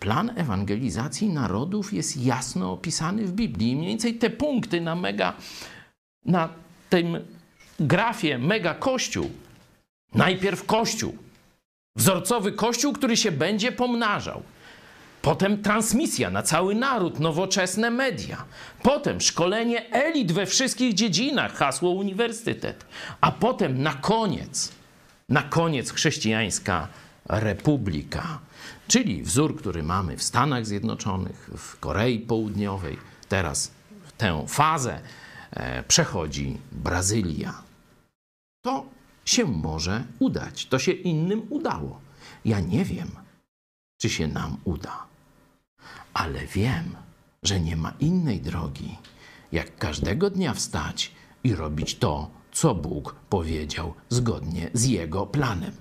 [0.00, 3.76] Plan ewangelizacji narodów jest jasno opisany w Biblii.
[3.76, 5.34] Mniej więcej te punkty na mega,
[6.24, 6.48] na
[6.90, 7.16] tym
[7.80, 9.30] grafie mega kościół.
[10.14, 11.16] Najpierw kościół.
[11.96, 14.42] Wzorcowy kościół, który się będzie pomnażał.
[15.26, 18.44] Potem transmisja na cały naród, nowoczesne media.
[18.82, 22.86] Potem szkolenie elit we wszystkich dziedzinach, hasło uniwersytet.
[23.20, 24.72] A potem na koniec,
[25.28, 26.88] na koniec chrześcijańska
[27.28, 28.38] republika.
[28.88, 32.98] Czyli wzór, który mamy w Stanach Zjednoczonych, w Korei Południowej.
[33.28, 33.70] Teraz
[34.18, 35.00] tę fazę
[35.50, 37.62] e, przechodzi Brazylia.
[38.64, 38.86] To
[39.24, 40.66] się może udać.
[40.66, 42.00] To się innym udało.
[42.44, 43.10] Ja nie wiem,
[43.98, 45.06] czy się nam uda,
[46.16, 46.96] ale wiem,
[47.42, 48.96] że nie ma innej drogi,
[49.52, 51.12] jak każdego dnia wstać
[51.44, 55.72] i robić to, co Bóg powiedział zgodnie z Jego planem.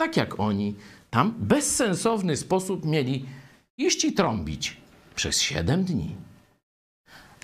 [0.00, 0.74] Tak jak oni
[1.10, 3.26] tam bezsensowny sposób mieli
[3.78, 4.76] iść i trąbić
[5.14, 6.16] przez siedem dni.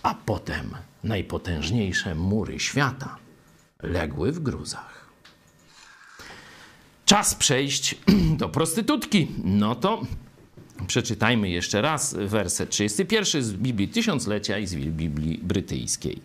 [0.02, 3.16] A potem najpotężniejsze mury świata
[3.82, 5.10] legły w gruzach.
[7.04, 7.98] Czas przejść
[8.40, 9.28] do prostytutki.
[9.44, 10.02] No to
[10.87, 16.20] przeczytajmy jeszcze raz werset 31 z Biblii Tysiąclecia i z Biblii Brytyjskiej.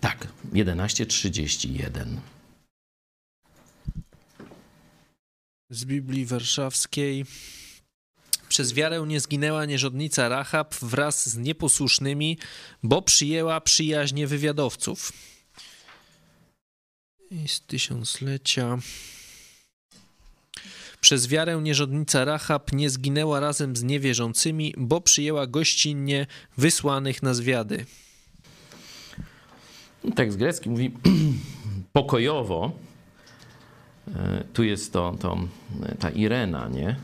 [0.00, 2.06] Tak, 11.31.
[5.70, 7.24] Z Biblii Warszawskiej.
[8.48, 12.38] Przez wiarę nie zginęła nierządnica Rahab wraz z nieposłusznymi,
[12.82, 15.12] bo przyjęła przyjaźnie wywiadowców.
[17.30, 18.78] I z tysiąclecia.
[21.00, 27.84] Przez wiarę nierządnica Rahab nie zginęła razem z niewierzącymi, bo przyjęła gościnnie wysłanych na zwiady.
[30.14, 30.90] Tekst grecki mówi
[31.92, 32.72] pokojowo.
[34.14, 35.38] E, tu jest to, to
[35.98, 36.96] ta Irena, nie?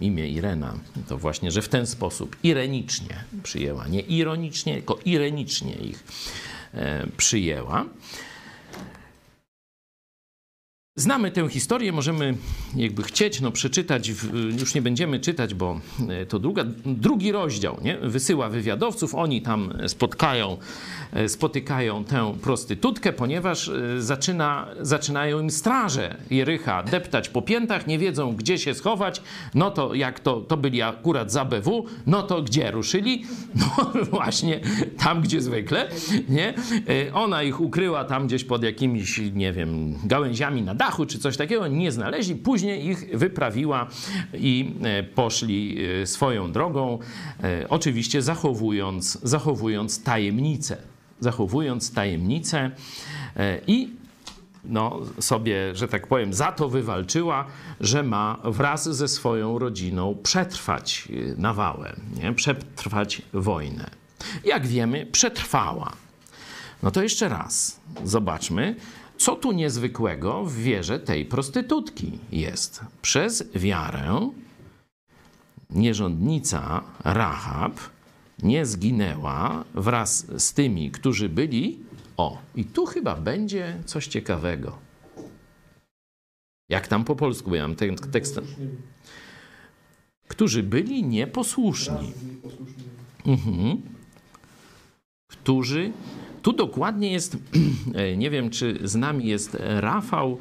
[0.00, 0.78] Imię Irena.
[1.08, 3.88] To właśnie, że w ten sposób irenicznie przyjęła.
[3.88, 6.04] Nie ironicznie, tylko irenicznie ich
[6.74, 7.86] e, przyjęła.
[10.98, 12.36] Znamy tę historię, możemy
[12.76, 14.12] jakby chcieć no, przeczytać,
[14.60, 17.98] już nie będziemy czytać, bo e, to druga, drugi rozdział, nie?
[17.98, 20.56] wysyła wywiadowców, oni tam spotkają,
[21.28, 28.36] spotykają tę prostytutkę, ponieważ e, zaczyna, zaczynają im straże Jerycha deptać po piętach, nie wiedzą
[28.36, 29.22] gdzie się schować,
[29.54, 33.24] no to jak to, to byli akurat za BW, no to gdzie ruszyli?
[33.76, 34.60] No właśnie
[34.98, 35.88] tam, gdzie zwykle,
[36.28, 36.54] nie?
[37.14, 41.36] Ona ich ukryła tam gdzieś pod jakimiś, nie wiem, gałęziami na dach, dachu czy coś
[41.36, 42.34] takiego, nie znaleźli.
[42.34, 43.86] Później ich wyprawiła
[44.34, 46.98] i e, poszli e, swoją drogą,
[47.42, 50.76] e, oczywiście zachowując, zachowując tajemnicę.
[51.20, 52.70] Zachowując tajemnicę
[53.66, 53.90] i
[54.64, 57.46] no, sobie, że tak powiem, za to wywalczyła,
[57.80, 62.32] że ma wraz ze swoją rodziną przetrwać nawałę, nie?
[62.32, 63.90] przetrwać wojnę.
[64.44, 65.92] Jak wiemy, przetrwała.
[66.82, 68.76] No to jeszcze raz zobaczmy,
[69.18, 72.80] co tu niezwykłego w wierze tej prostytutki jest?
[73.02, 74.30] Przez wiarę
[75.70, 77.74] nierządnica Rahab
[78.42, 81.78] nie zginęła wraz z tymi, którzy byli.
[82.16, 84.78] O, i tu chyba będzie coś ciekawego.
[86.68, 88.40] Jak tam po polsku, ja mam ten tekst.
[90.28, 92.12] Którzy byli nieposłuszni.
[93.26, 93.82] Mhm.
[95.30, 95.92] Którzy
[96.42, 97.36] tu dokładnie jest,
[98.16, 100.38] nie wiem czy z nami jest Rafał,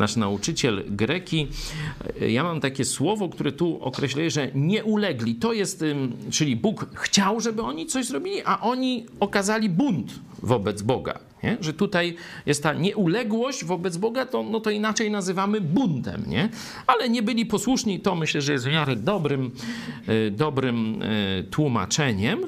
[0.00, 1.48] nasz nauczyciel greki.
[2.28, 5.34] Ja mam takie słowo, które tu określę, że nie ulegli.
[5.34, 5.84] To jest,
[6.30, 11.18] czyli Bóg chciał, żeby oni coś zrobili, a oni okazali bunt wobec Boga.
[11.42, 11.56] Nie?
[11.60, 16.48] Że tutaj jest ta nieuległość wobec Boga, to, no to inaczej nazywamy buntem, nie?
[16.86, 19.50] Ale nie byli posłuszni, to myślę, że jest w miarę dobrym,
[20.06, 21.00] e, dobrym
[21.50, 22.40] tłumaczeniem.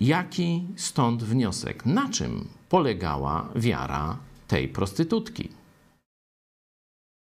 [0.00, 1.86] Jaki stąd wniosek?
[1.86, 4.16] Na czym polegała wiara
[4.48, 5.48] tej prostytutki?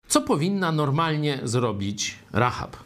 [0.09, 2.76] Co powinna normalnie zrobić Rahab?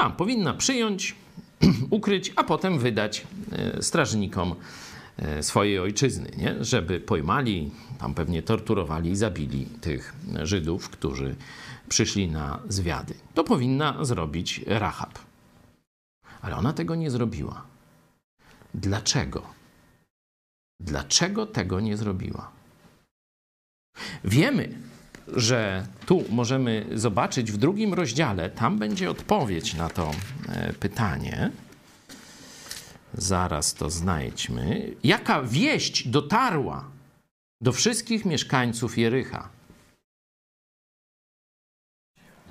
[0.00, 1.14] A, powinna przyjąć,
[1.90, 4.54] ukryć, a potem wydać e, strażnikom
[5.16, 6.64] e, swojej ojczyzny, nie?
[6.64, 11.36] żeby pojmali, tam pewnie torturowali i zabili tych Żydów, którzy
[11.88, 13.14] przyszli na zwiady.
[13.34, 15.29] To powinna zrobić Rahab.
[16.42, 17.64] Ale ona tego nie zrobiła.
[18.74, 19.42] Dlaczego?
[20.80, 22.50] Dlaczego tego nie zrobiła?
[24.24, 24.78] Wiemy,
[25.28, 30.10] że tu możemy zobaczyć w drugim rozdziale, tam będzie odpowiedź na to
[30.48, 31.50] e, pytanie.
[33.14, 34.94] Zaraz to znajdźmy.
[35.04, 36.84] Jaka wieść dotarła
[37.60, 39.48] do wszystkich mieszkańców Jericha?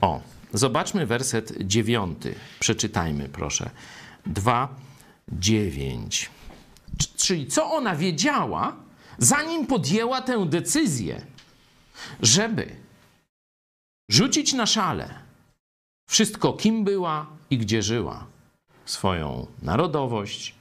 [0.01, 0.21] O,
[0.53, 2.35] zobaczmy werset dziewiąty.
[2.59, 3.69] Przeczytajmy, proszę.
[4.25, 4.75] 2,
[5.31, 6.29] 9.
[7.17, 8.75] Czyli co ona wiedziała,
[9.17, 11.21] zanim podjęła tę decyzję,
[12.21, 12.75] żeby
[14.09, 15.13] rzucić na szale
[16.09, 18.25] wszystko, kim była i gdzie żyła,
[18.85, 20.55] swoją narodowość,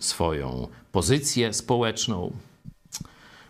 [0.00, 2.32] swoją pozycję społeczną,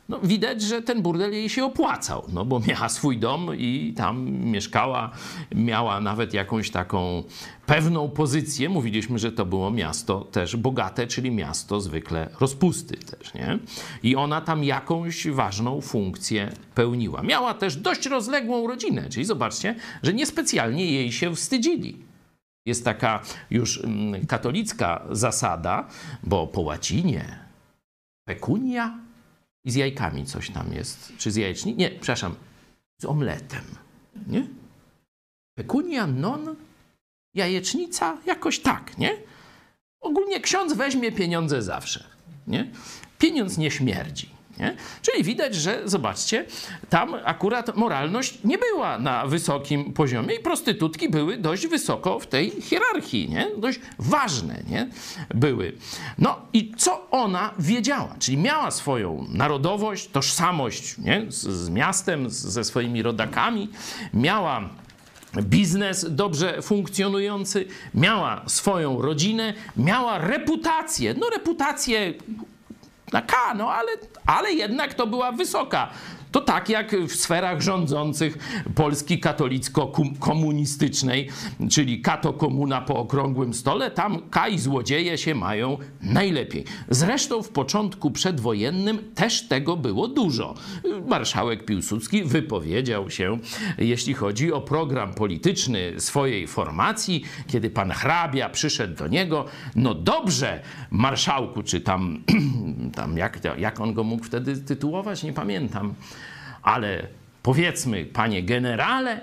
[0.08, 4.30] no, widać, że ten burdel jej się opłacał, no bo miała swój dom i tam
[4.30, 5.10] mieszkała,
[5.54, 7.24] miała nawet jakąś taką
[7.66, 8.68] pewną pozycję.
[8.68, 13.58] Mówiliśmy, że to było miasto też bogate, czyli miasto zwykle rozpusty też, nie?
[14.02, 17.22] I ona tam jakąś ważną funkcję pełniła.
[17.22, 21.98] Miała też dość rozległą rodzinę, czyli zobaczcie, że niespecjalnie jej się wstydzili.
[22.66, 25.88] Jest taka już mm, katolicka zasada,
[26.22, 27.38] bo po łacinie
[28.28, 29.03] pecunia
[29.64, 31.12] i z jajkami coś tam jest.
[31.18, 31.74] Czy z jajeczni?
[31.76, 32.34] Nie, przepraszam,
[33.00, 33.64] z omletem.
[34.26, 34.46] Nie?
[35.54, 36.56] Pecunia non
[37.34, 38.18] jajecznica?
[38.26, 39.16] Jakoś tak, nie?
[40.00, 42.04] Ogólnie ksiądz weźmie pieniądze zawsze,
[42.46, 42.70] nie?
[43.18, 44.33] Pieniądz nie śmierdzi.
[44.58, 44.76] Nie?
[45.02, 46.46] Czyli widać, że zobaczcie,
[46.88, 52.50] tam akurat moralność nie była na wysokim poziomie i prostytutki były dość wysoko w tej
[52.50, 53.46] hierarchii, nie?
[53.58, 54.88] dość ważne nie?
[55.34, 55.72] były.
[56.18, 58.14] No i co ona wiedziała?
[58.18, 61.26] Czyli miała swoją narodowość, tożsamość nie?
[61.28, 63.68] Z, z miastem, z, ze swoimi rodakami,
[64.14, 64.70] miała
[65.42, 71.14] biznes dobrze funkcjonujący, miała swoją rodzinę, miała reputację.
[71.14, 72.14] No reputację
[73.12, 73.92] na K, no ale,
[74.26, 75.90] ale jednak to była wysoka
[76.34, 78.38] To tak jak w sferach rządzących
[78.74, 81.28] Polski katolicko-komunistycznej,
[81.70, 86.64] czyli kato komuna po okrągłym stole, tam kaj złodzieje się mają najlepiej.
[86.88, 90.54] Zresztą w początku przedwojennym też tego było dużo.
[91.06, 93.38] Marszałek Piłsudski wypowiedział się,
[93.78, 99.44] jeśli chodzi o program polityczny swojej formacji, kiedy pan hrabia przyszedł do niego,
[99.76, 102.24] no dobrze, marszałku, czy tam,
[102.96, 105.94] tam jak, jak on go mógł wtedy tytułować, nie pamiętam,
[106.64, 107.08] ale
[107.42, 109.20] powiedzmy, panie generale,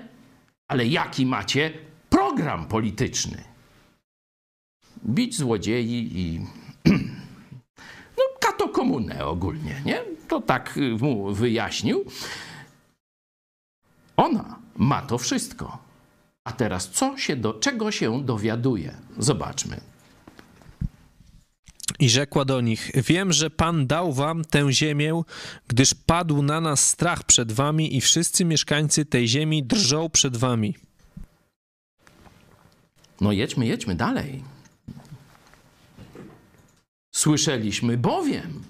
[0.68, 1.72] ale jaki macie
[2.10, 3.44] program polityczny?
[5.06, 6.40] Bić złodziei i
[8.18, 10.02] no, kato komunę ogólnie, nie?
[10.28, 12.04] To tak mu wyjaśnił.
[14.16, 15.78] Ona ma to wszystko.
[16.44, 18.94] A teraz co się do, czego się dowiaduje?
[19.18, 19.91] Zobaczmy.
[22.02, 25.22] I rzekła do nich: Wiem, że Pan dał wam tę ziemię,
[25.68, 30.74] gdyż padł na nas strach przed wami, i wszyscy mieszkańcy tej ziemi drżą przed wami.
[33.20, 34.42] No jedźmy, jedźmy dalej.
[37.14, 38.62] Słyszeliśmy bowiem.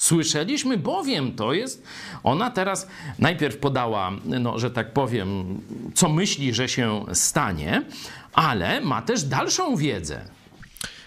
[0.00, 1.82] Słyszeliśmy bowiem, to jest.
[2.22, 5.60] Ona teraz najpierw podała, no, że tak powiem,
[5.94, 7.82] co myśli, że się stanie,
[8.32, 10.35] ale ma też dalszą wiedzę.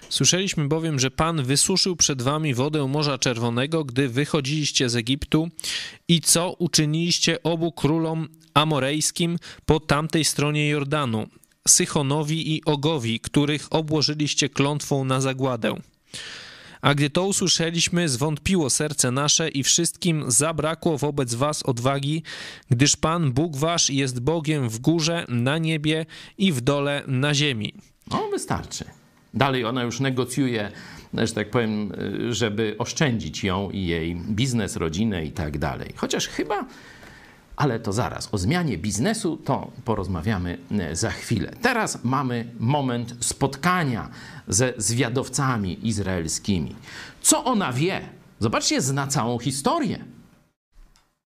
[0.10, 5.50] Słyszeliśmy bowiem, że Pan wysuszył przed wami wodę Morza Czerwonego, gdy wychodziliście z Egiptu
[6.08, 11.28] i co uczyniliście obu królom amorejskim po tamtej stronie Jordanu,
[11.68, 15.76] Sychonowi i Ogowi, których obłożyliście klątwą na zagładę.
[16.82, 22.24] A gdy to usłyszeliśmy, zwątpiło serce nasze i wszystkim zabrakło wobec was odwagi,
[22.70, 26.06] gdyż Pan Bóg wasz jest Bogiem w górze, na niebie
[26.38, 27.74] i w dole na ziemi.
[28.12, 28.99] No, wystarczy.
[29.34, 30.72] Dalej ona już negocjuje,
[31.14, 31.92] że tak powiem,
[32.30, 35.94] żeby oszczędzić ją i jej biznes, rodzinę i tak dalej.
[35.96, 36.66] Chociaż chyba,
[37.60, 41.52] ale to zaraz, o zmianie biznesu to porozmawiamy e, za chwilę.
[41.62, 44.10] Teraz mamy moment spotkania
[44.48, 46.76] ze zwiadowcami izraelskimi.
[47.22, 48.02] Co ona wie?
[48.40, 50.06] Zobaczcie, zna całą historię.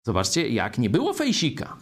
[0.03, 1.77] Zobaczcie, jak nie było fejsika.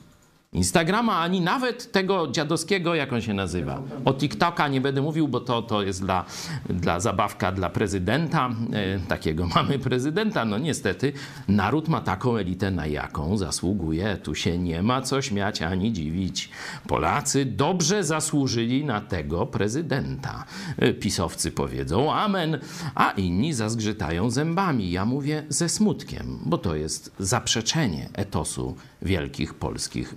[0.53, 3.81] Instagrama, ani nawet tego dziadowskiego, jak on się nazywa.
[4.05, 6.25] O TikToka nie będę mówił, bo to, to jest dla,
[6.69, 8.49] dla zabawka dla prezydenta.
[8.73, 10.45] E, takiego mamy prezydenta.
[10.45, 11.13] No niestety,
[11.47, 14.17] naród ma taką elitę, na jaką zasługuje.
[14.17, 16.49] Tu się nie ma co śmiać ani dziwić.
[16.87, 20.45] Polacy dobrze zasłużyli na tego prezydenta.
[20.77, 22.57] E, pisowcy powiedzą amen,
[22.95, 24.91] a inni zazgrzytają zębami.
[24.91, 30.15] Ja mówię ze smutkiem, bo to jest zaprzeczenie etosu wielkich polskich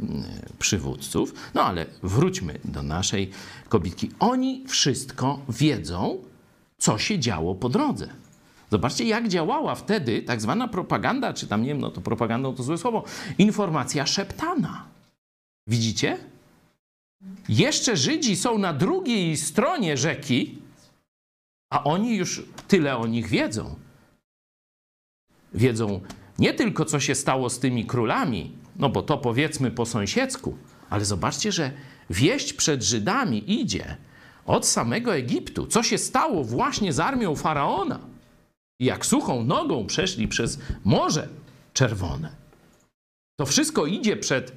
[0.59, 1.35] przywódców.
[1.55, 3.31] No ale wróćmy do naszej
[3.69, 4.11] kobitki.
[4.19, 6.19] Oni wszystko wiedzą,
[6.79, 8.09] co się działo po drodze.
[8.71, 12.63] Zobaczcie, jak działała wtedy tak zwana propaganda, czy tam nie wiem, no to propagandą to
[12.63, 13.05] złe słowo,
[13.39, 14.85] informacja szeptana.
[15.67, 16.19] Widzicie?
[17.49, 20.59] Jeszcze Żydzi są na drugiej stronie rzeki,
[21.71, 23.75] a oni już tyle o nich wiedzą.
[25.55, 26.01] Wiedzą
[26.39, 30.57] nie tylko, co się stało z tymi królami, no bo to powiedzmy po sąsiedzku,
[30.91, 31.73] ale zobaczcie, że
[32.11, 33.97] wieść przed Żydami idzie
[34.47, 35.67] od samego Egiptu.
[35.67, 37.99] Co się stało właśnie z armią faraona?
[38.81, 41.29] Jak suchą nogą przeszli przez Morze
[41.73, 42.31] Czerwone.
[43.37, 44.53] To wszystko idzie przed,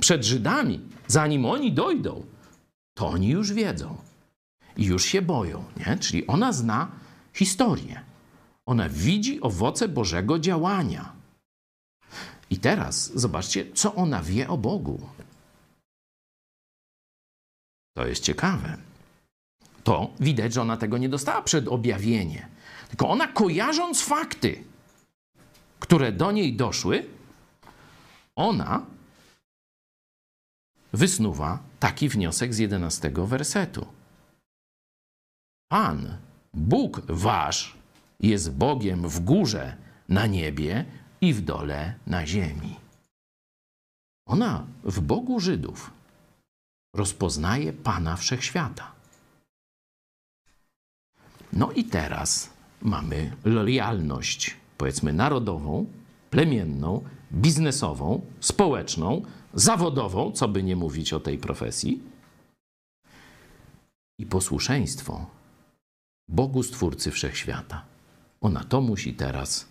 [0.00, 0.80] przed Żydami.
[1.06, 2.24] Zanim oni dojdą,
[2.94, 3.96] to oni już wiedzą
[4.76, 5.64] i już się boją.
[5.76, 5.96] Nie?
[6.00, 6.88] Czyli ona zna
[7.32, 8.00] historię.
[8.66, 11.19] Ona widzi owoce Bożego działania.
[12.50, 15.08] I teraz zobaczcie, co ona wie o Bogu.
[17.96, 18.76] To jest ciekawe.
[19.84, 22.48] To widać, że ona tego nie dostała przed objawienie.
[22.88, 24.64] Tylko ona kojarząc fakty,
[25.80, 27.06] które do niej doszły,
[28.36, 28.86] ona
[30.92, 33.86] wysnuwa taki wniosek z 11 wersetu.
[35.68, 36.16] Pan,
[36.54, 37.76] Bóg wasz,
[38.20, 39.76] jest Bogiem w górze
[40.08, 40.84] na niebie
[41.20, 42.76] i w dole na ziemi.
[44.26, 45.90] Ona w Bogu Żydów
[46.94, 48.92] rozpoznaje Pana Wszechświata.
[51.52, 52.50] No i teraz
[52.82, 55.86] mamy lojalność, powiedzmy, narodową,
[56.30, 59.22] plemienną, biznesową, społeczną,
[59.54, 62.02] zawodową, co by nie mówić o tej profesji,
[64.18, 65.26] i posłuszeństwo
[66.28, 67.84] Bogu Stwórcy Wszechświata.
[68.40, 69.69] Ona to musi teraz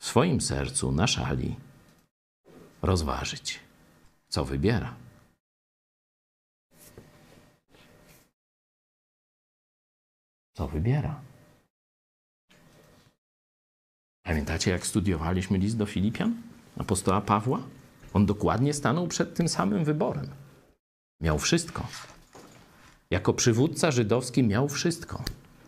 [0.00, 1.56] w swoim sercu na szali
[2.82, 3.60] rozważyć,
[4.28, 4.94] co wybiera.
[10.56, 11.20] Co wybiera?
[14.22, 16.42] Pamiętacie, jak studiowaliśmy list do Filipian?
[16.78, 17.62] apostoła Pawła?
[18.12, 20.28] On dokładnie stanął przed tym samym wyborem.
[21.20, 21.86] Miał wszystko.
[23.10, 25.24] Jako przywódca żydowski miał wszystko: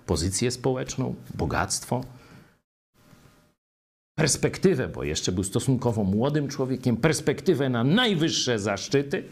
[0.06, 2.04] pozycję społeczną, bogactwo,
[4.22, 9.24] perspektywę, bo jeszcze był stosunkowo młodym człowiekiem, perspektywę na najwyższe zaszczyty.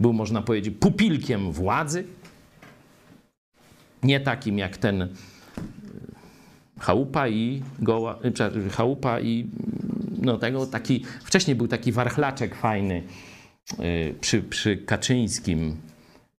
[0.00, 2.04] Był, można powiedzieć, pupilkiem władzy.
[4.02, 5.08] Nie takim jak ten
[6.78, 8.18] chałupa i goła,
[8.72, 9.46] chałupa i
[10.22, 13.02] no tego taki, wcześniej był taki warchlaczek fajny
[14.20, 15.76] przy, przy Kaczyńskim.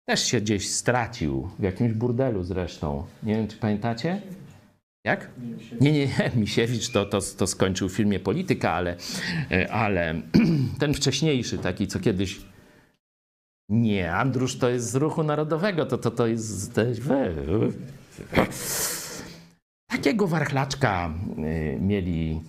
[0.06, 3.03] Też się gdzieś stracił, w jakimś burdelu zresztą.
[3.23, 4.22] Nie wiem, czy pamiętacie?
[5.03, 5.32] Jak?
[5.82, 6.32] Nie, nie, nie.
[6.41, 8.95] Misiewicz to, to, to skończył w filmie Polityka, ale,
[9.72, 10.22] ale
[10.80, 12.41] ten wcześniejszy, taki co kiedyś.
[13.69, 16.76] Nie, Andrusz to jest z ruchu narodowego, to, to, to jest.
[16.76, 17.02] To jest
[19.88, 21.14] Takiego warchlaczka
[21.80, 22.41] mieli.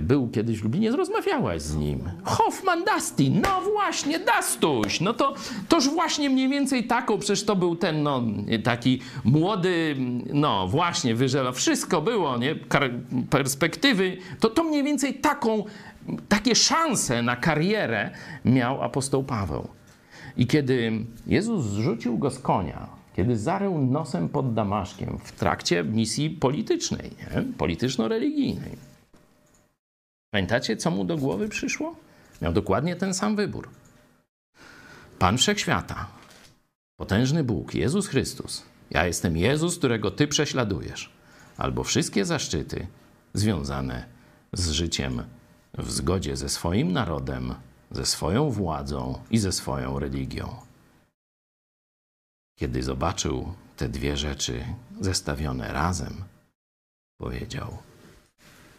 [0.00, 2.00] Był kiedyś w Lublinie, rozmawiałaś z nim.
[2.24, 5.00] Hoffman Dustin, no właśnie, Dastuś.
[5.00, 5.34] No to
[5.68, 8.22] toż właśnie mniej więcej taką, przecież to był ten no,
[8.64, 9.96] taki młody,
[10.32, 12.54] no właśnie, wyżela, wszystko było, nie?
[13.30, 14.16] Perspektywy.
[14.40, 15.64] To, to mniej więcej taką,
[16.28, 18.10] takie szanse na karierę
[18.44, 19.68] miał apostoł Paweł.
[20.36, 20.92] I kiedy
[21.26, 22.86] Jezus zrzucił go z konia,
[23.16, 27.10] kiedy zarył nosem pod Damaszkiem w trakcie misji politycznej,
[27.58, 28.95] polityczno-religijnej.
[30.36, 31.96] Pamiętacie, co mu do głowy przyszło?
[32.42, 33.68] Miał dokładnie ten sam wybór.
[35.18, 36.06] Pan Wszechświata,
[36.96, 38.62] potężny Bóg, Jezus Chrystus.
[38.90, 41.12] Ja jestem Jezus, którego Ty prześladujesz.
[41.56, 42.86] Albo wszystkie zaszczyty
[43.34, 44.06] związane
[44.52, 45.22] z życiem
[45.78, 47.54] w zgodzie ze swoim narodem,
[47.90, 50.56] ze swoją władzą i ze swoją religią.
[52.58, 54.64] Kiedy zobaczył te dwie rzeczy
[55.00, 56.24] zestawione razem,
[57.18, 57.78] powiedział: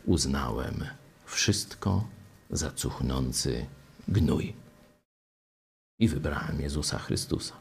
[0.06, 0.86] Uznałem
[1.28, 2.08] wszystko
[2.50, 3.66] za cuchnący
[4.08, 4.54] gnój.
[6.00, 7.56] I wybrałem Jezusa Chrystusa.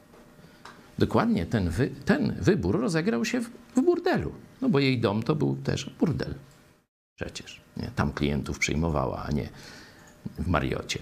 [0.99, 5.35] Dokładnie ten, wy, ten wybór rozegrał się w, w, burdelu, no bo jej dom to
[5.35, 6.35] był też burdel.
[7.15, 7.91] Przecież nie?
[7.97, 9.49] tam klientów przyjmowała, a nie
[10.39, 10.99] w Mariocie.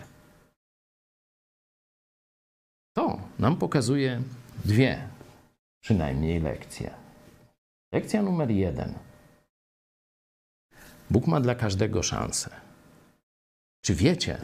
[2.97, 4.23] To nam pokazuje
[4.65, 5.09] dwie
[5.81, 6.95] przynajmniej lekcje.
[7.93, 8.95] Lekcja numer jeden.
[11.11, 12.61] Bóg ma dla każdego szansę.
[13.85, 14.41] Czy wiecie,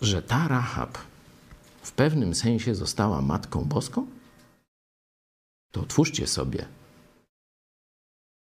[0.00, 0.98] że ta Rahab
[1.82, 4.06] w pewnym sensie została Matką Boską?
[5.72, 6.66] To otwórzcie sobie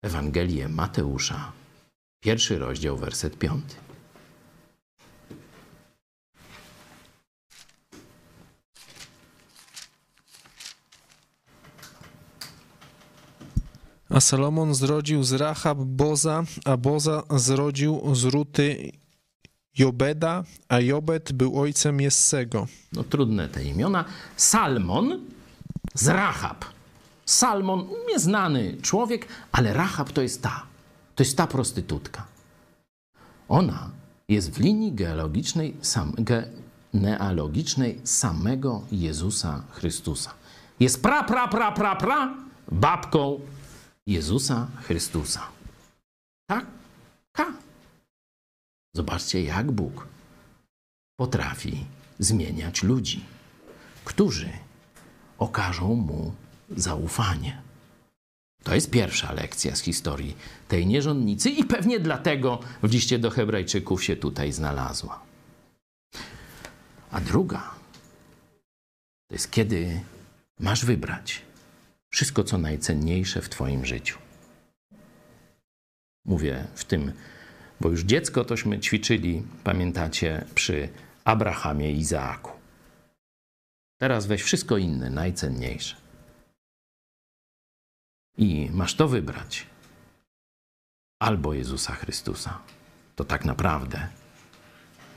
[0.04, 1.52] Ewangelię Mateusza,
[2.24, 3.76] pierwszy rozdział, werset piąty.
[14.14, 18.91] A Salomon zrodził z Rahab Boza, a Boza zrodził z Ruty
[19.77, 22.68] Jobeda, a Jobed był ojcem Jessego.
[22.91, 24.06] No trudne te imiona.
[24.38, 25.19] Salmon
[25.94, 26.65] z Rahab.
[27.26, 30.64] Salmon, nieznany człowiek, ale Rahab to jest ta.
[31.15, 32.26] To jest ta prostytutka.
[33.49, 33.90] Ona
[34.30, 40.34] jest w linii geologicznej, sam, genealogicznej samego Jezusa Chrystusa.
[40.80, 42.34] Jest pra, pra, pra, pra, pra
[42.72, 43.40] babką
[44.08, 45.48] Jezusa Chrystusa.
[46.48, 46.66] Tak?
[47.32, 47.54] Tak.
[48.96, 50.08] Zobaczcie, jak Bóg
[51.20, 51.86] potrafi
[52.20, 53.26] zmieniać ludzi,
[54.06, 54.50] którzy
[55.38, 56.34] okażą mu
[56.70, 57.62] zaufanie.
[58.64, 60.36] To jest pierwsza lekcja z historii
[60.68, 65.24] tej nierządnicy i pewnie dlatego w liście do Hebrajczyków się tutaj znalazła.
[67.12, 67.76] A druga
[69.28, 70.02] to jest kiedy
[70.60, 71.42] masz wybrać
[72.14, 74.19] wszystko, co najcenniejsze w Twoim życiu.
[76.26, 77.11] Mówię w tym,
[77.81, 80.90] bo już dziecko tośmy ćwiczyli, pamiętacie, przy
[81.26, 82.52] Abrahamie i Izaaku.
[83.98, 85.95] Teraz weź wszystko inne, najcenniejsze.
[88.38, 89.68] I masz to wybrać.
[91.22, 92.60] Albo Jezusa Chrystusa.
[93.15, 94.07] To tak naprawdę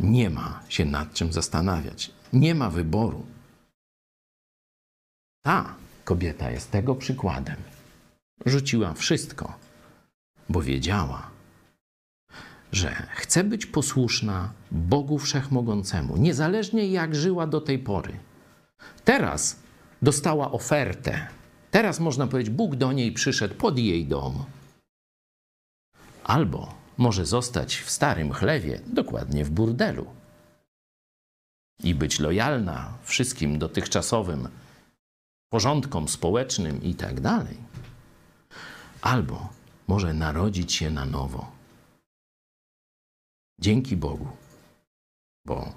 [0.01, 2.11] nie ma się nad czym zastanawiać.
[2.33, 3.27] Nie ma wyboru.
[5.45, 7.57] Ta kobieta jest tego przykładem.
[8.47, 9.55] Rzuciła wszystko,
[10.49, 11.31] bo wiedziała,
[12.73, 18.13] że chce być posłuszna Bogu Wszechmogącemu, niezależnie jak żyła do tej pory.
[19.05, 19.59] Teraz
[20.03, 21.27] dostała ofertę.
[21.71, 24.45] Teraz można powiedzieć, Bóg do niej przyszedł pod jej dom.
[26.25, 30.07] Albo może zostać w starym chlewie, dokładnie w burdelu.
[31.83, 34.49] I być lojalna wszystkim dotychczasowym
[35.49, 37.57] porządkom społecznym i tak dalej.
[39.01, 39.49] Albo
[39.89, 41.57] może narodzić się na nowo
[43.61, 44.29] Dzięki Bogu,
[45.47, 45.73] bo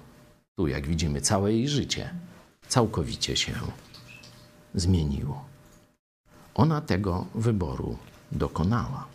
[0.58, 2.14] tu, jak widzimy, całe jej życie
[2.68, 3.52] całkowicie się
[4.74, 5.44] zmieniło.
[6.54, 7.98] Ona tego wyboru
[8.32, 9.06] dokonała.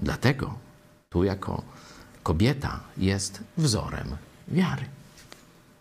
[0.00, 0.54] Dlatego
[1.08, 1.62] tu, jako
[2.22, 4.16] kobieta, jest wzorem
[4.48, 4.84] wiary.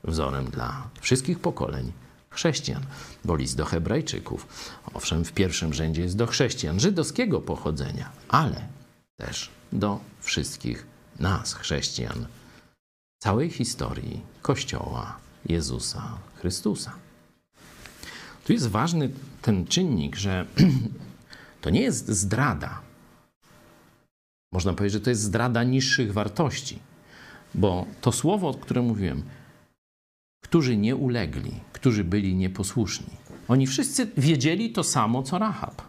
[0.04, 1.92] Wzorem dla wszystkich pokoleń
[2.36, 2.84] chrześcijan,
[3.26, 4.48] bo list do Hebrajczyków,
[4.94, 8.68] owszem, w pierwszym rzędzie jest do chrześcijan żydowskiego pochodzenia, ale
[9.18, 10.86] też do wszystkich
[11.20, 12.28] nas, chrześcijan,
[13.24, 16.94] całej historii Kościoła Jezusa Chrystusa.
[18.46, 19.10] Tu jest ważny
[19.42, 20.46] ten czynnik, że
[21.62, 22.82] to nie jest zdrada.
[24.52, 26.80] Można powiedzieć, że to jest zdrada niższych wartości,
[27.54, 29.24] bo to słowo, o którym mówiłem,
[30.44, 31.52] którzy nie ulegli,
[31.86, 33.14] którzy byli nieposłuszni,
[33.48, 35.82] oni wszyscy wiedzieli to samo, co Rahab.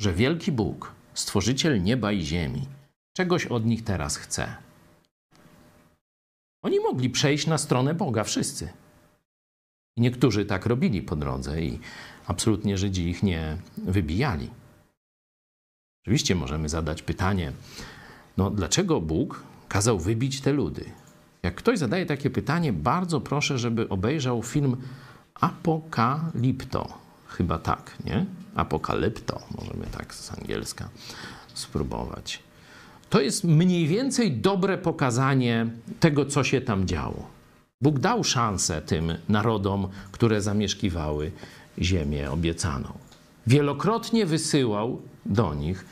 [0.00, 2.68] Że wielki Bóg, stworzyciel nieba i ziemi,
[3.16, 4.56] czegoś od nich teraz chce.
[6.62, 8.72] Oni mogli przejść na stronę Boga, wszyscy.
[9.96, 11.78] I niektórzy tak robili po drodze i
[12.26, 14.50] absolutnie Żydzi ich nie wybijali.
[16.04, 17.52] Oczywiście możemy zadać pytanie,
[18.36, 20.84] no dlaczego Bóg kazał wybić te ludy?
[21.42, 24.76] Jak ktoś zadaje takie pytanie, bardzo proszę, żeby obejrzał film
[25.34, 26.88] Apokalipto.
[27.28, 28.26] Chyba tak, nie?
[28.54, 30.88] Apokalipto, możemy tak z angielska
[31.54, 32.42] spróbować.
[33.10, 35.66] To jest mniej więcej dobre pokazanie
[36.00, 37.26] tego, co się tam działo.
[37.80, 41.32] Bóg dał szansę tym narodom, które zamieszkiwały
[41.78, 42.92] ziemię obiecaną.
[43.46, 45.84] Wielokrotnie wysyłał do nich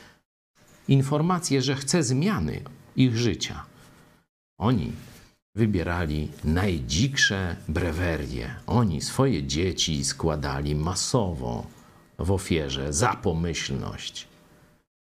[0.87, 2.61] informacje, że chce zmiany
[2.95, 3.63] ich życia.
[4.57, 4.91] Oni
[5.55, 8.55] wybierali najdziksze brewerie.
[8.67, 11.65] Oni swoje dzieci składali masowo
[12.19, 14.27] w ofierze za pomyślność.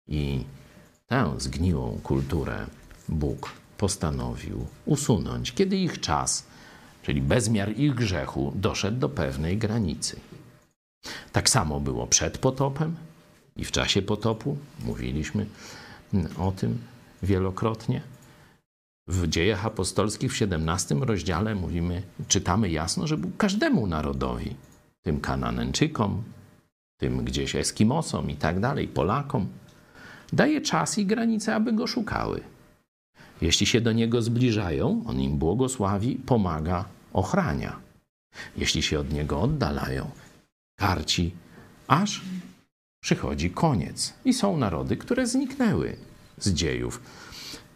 [0.07, 0.43] I
[1.07, 2.65] tę zgniłą kulturę
[3.09, 6.47] Bóg postanowił usunąć, kiedy ich czas,
[7.03, 10.19] czyli bezmiar ich grzechu, doszedł do pewnej granicy.
[11.31, 12.95] Tak samo było przed potopem
[13.57, 15.45] i w czasie potopu, mówiliśmy
[16.37, 16.77] o tym
[17.23, 18.01] wielokrotnie.
[19.07, 24.55] W dziejach apostolskich w 17 rozdziale mówimy, czytamy jasno, że był każdemu narodowi,
[25.05, 26.23] tym Kananenczykom,
[26.99, 29.47] tym gdzieś Eskimosom i tak dalej, Polakom,
[30.33, 32.41] daje czas i granice, aby go szukały.
[33.41, 37.79] Jeśli się do niego zbliżają, on im błogosławi, pomaga, ochrania.
[38.57, 40.11] Jeśli się od niego oddalają,
[40.79, 41.31] karci,
[41.87, 42.21] aż
[43.03, 44.13] przychodzi koniec.
[44.25, 45.97] I są narody, które zniknęły
[46.37, 47.01] z dziejów.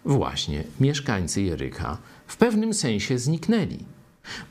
[0.06, 1.98] Właśnie mieszkańcy Jerycha
[2.28, 3.86] w pewnym sensie zniknęli,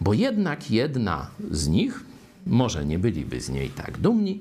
[0.00, 2.04] bo jednak jedna z nich,
[2.46, 4.40] może nie byliby z niej tak dumni,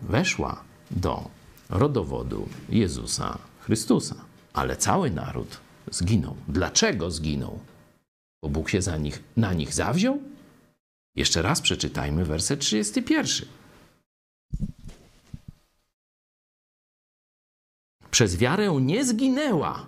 [0.00, 1.28] weszła do
[1.70, 4.14] rodowodu Jezusa Chrystusa.
[4.52, 5.60] Ale cały naród
[5.90, 6.36] zginął.
[6.48, 7.58] Dlaczego zginął?
[8.42, 10.22] Bo Bóg się nich, na nich zawziął?
[11.16, 13.48] Jeszcze raz przeczytajmy werset 31.
[18.14, 19.86] Przez wiarę nie zginęła,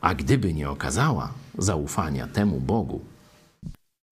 [0.00, 3.00] a gdyby nie okazała zaufania temu Bogu,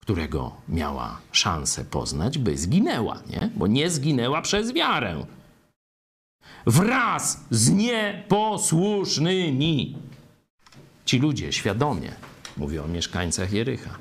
[0.02, 3.50] którego miała szansę poznać, by zginęła, nie?
[3.56, 5.26] Bo nie zginęła przez wiarę
[6.66, 9.96] wraz z nieposłusznymi.
[11.04, 12.12] Ci ludzie świadomie,
[12.56, 13.98] mówię o mieszkańcach Jerycha,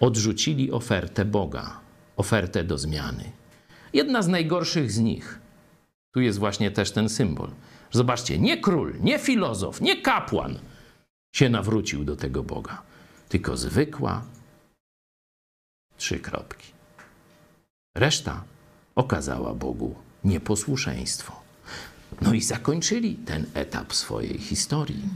[0.00, 1.80] odrzucili ofertę Boga,
[2.16, 3.24] ofertę do zmiany.
[3.92, 5.38] Jedna z najgorszych z nich,
[6.14, 7.50] tu jest właśnie też ten symbol.
[7.90, 10.58] Zobaczcie, nie król, nie filozof, nie kapłan
[11.34, 12.82] się nawrócił do tego Boga,
[13.28, 14.22] tylko zwykła
[15.96, 16.72] trzy kropki.
[17.94, 18.44] Reszta
[18.94, 19.94] okazała Bogu
[20.24, 21.42] nieposłuszeństwo.
[22.22, 25.08] No i zakończyli ten etap swojej historii,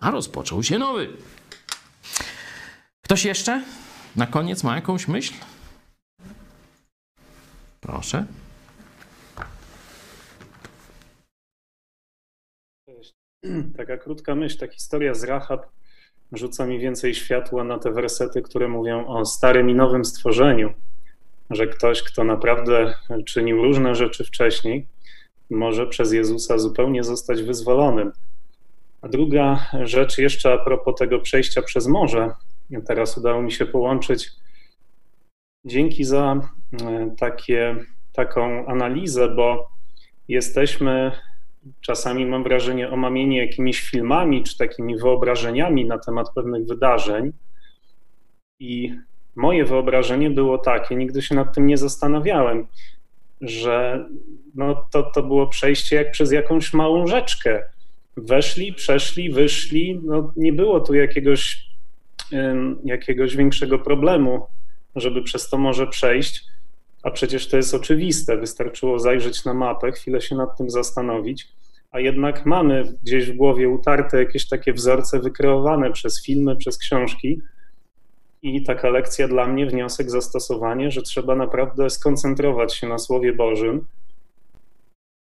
[0.00, 1.08] a rozpoczął się nowy.
[3.02, 3.64] Ktoś jeszcze
[4.16, 5.34] na koniec ma jakąś myśl?
[7.80, 8.26] Proszę.
[13.76, 15.66] Taka krótka myśl, ta historia z Rahab
[16.32, 20.72] rzuca mi więcej światła na te wersety, które mówią o starym i nowym stworzeniu.
[21.50, 22.94] Że ktoś, kto naprawdę
[23.26, 24.86] czynił różne rzeczy wcześniej,
[25.50, 28.12] może przez Jezusa zupełnie zostać wyzwolonym.
[29.02, 32.30] A druga rzecz, jeszcze a propos tego przejścia przez morze,
[32.86, 34.30] teraz udało mi się połączyć.
[35.64, 36.40] Dzięki za
[36.82, 37.76] e, takie,
[38.12, 39.70] taką analizę, bo
[40.28, 41.12] jesteśmy
[41.80, 47.32] czasami, mam wrażenie, omamieni jakimiś filmami czy takimi wyobrażeniami na temat pewnych wydarzeń.
[48.60, 48.94] I
[49.36, 52.66] moje wyobrażenie było takie, nigdy się nad tym nie zastanawiałem,
[53.40, 54.04] że
[54.54, 57.62] no to, to było przejście jak przez jakąś małą rzeczkę.
[58.16, 60.00] weszli, przeszli, wyszli.
[60.04, 61.66] No, nie było tu jakiegoś,
[62.84, 64.46] jakiegoś większego problemu,
[64.96, 66.44] żeby przez to może przejść.
[67.02, 68.36] A przecież to jest oczywiste.
[68.36, 71.48] Wystarczyło zajrzeć na mapę, chwilę się nad tym zastanowić.
[71.90, 77.40] A jednak mamy gdzieś w głowie utarte jakieś takie wzorce wykreowane przez filmy, przez książki.
[78.42, 83.86] I taka lekcja dla mnie, wniosek, zastosowanie, że trzeba naprawdę skoncentrować się na Słowie Bożym,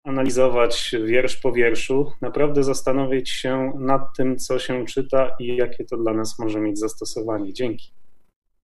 [0.04, 5.98] analizować wiersz po wierszu, naprawdę zastanowić się nad tym, co się czyta i jakie to
[5.98, 7.54] dla nas może mieć zastosowanie.
[7.54, 7.92] Dzięki.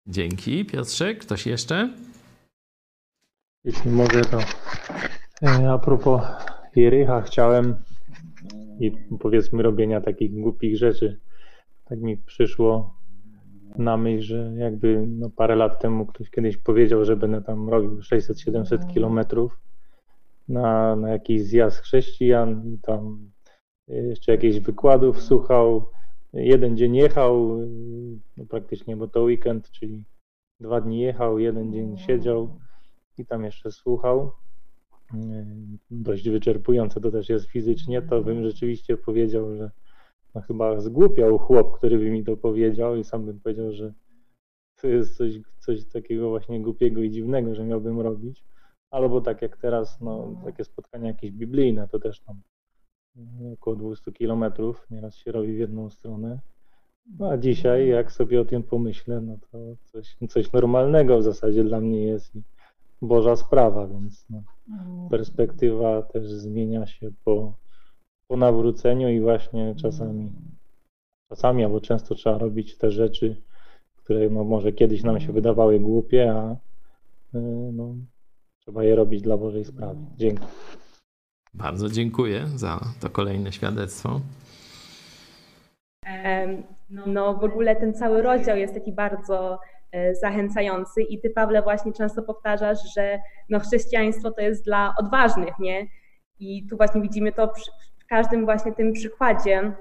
[0.07, 0.65] Dzięki.
[0.65, 1.91] Piotrze, ktoś jeszcze?
[3.65, 4.39] Jeśli mogę, to
[5.43, 6.23] e, a propos
[6.77, 7.75] Jericha chciałem
[8.81, 11.21] i powiedzmy robienia takich głupich rzeczy,
[11.85, 12.95] tak mi przyszło
[13.79, 18.01] na myśl, że jakby no parę lat temu ktoś kiedyś powiedział, że będę tam robił
[18.01, 19.61] 600-700 kilometrów
[20.49, 23.31] na, na jakiś zjazd chrześcijan i tam
[23.89, 25.91] jeszcze jakichś wykładów słuchał.
[26.33, 27.61] Jeden dzień jechał,
[28.37, 30.05] no praktycznie, bo to weekend, czyli
[30.61, 32.59] dwa dni jechał, jeden dzień siedział
[33.19, 34.33] i tam jeszcze słuchał.
[35.91, 39.71] Dość wyczerpujące to też jest fizycznie, to bym rzeczywiście powiedział, że
[40.35, 43.93] no chyba zgłupiał chłop, który by mi to powiedział i sam bym powiedział, że
[44.81, 48.45] to jest coś, coś takiego właśnie głupiego i dziwnego, że miałbym robić.
[48.91, 52.41] Albo tak jak teraz, no, takie spotkania jakieś biblijne, to też tam
[53.53, 56.39] około 200 kilometrów nieraz się robi w jedną stronę.
[57.19, 61.65] No a dzisiaj, jak sobie o tym pomyślę, no to coś, coś normalnego w zasadzie
[61.65, 62.43] dla mnie jest i
[63.05, 64.43] Boża sprawa, więc no,
[65.11, 67.55] perspektywa też zmienia się po,
[68.29, 70.33] po nawróceniu i właśnie czasami,
[71.29, 73.43] czasami albo często trzeba robić te rzeczy,
[73.97, 76.53] które no, może kiedyś nam się wydawały głupie, a
[77.35, 77.95] y, no,
[78.59, 80.01] trzeba je robić dla Bożej sprawy.
[80.17, 80.45] Dzięki.
[81.55, 84.21] Bardzo dziękuję za to kolejne świadectwo.
[87.07, 89.59] No w ogóle ten cały rozdział jest taki bardzo
[90.13, 93.19] zachęcający i ty Pawle właśnie często powtarzasz, że
[93.49, 95.87] no chrześcijaństwo to jest dla odważnych, nie?
[96.41, 97.53] I tu właśnie widzimy to
[97.99, 99.73] w każdym właśnie tym przykładzie,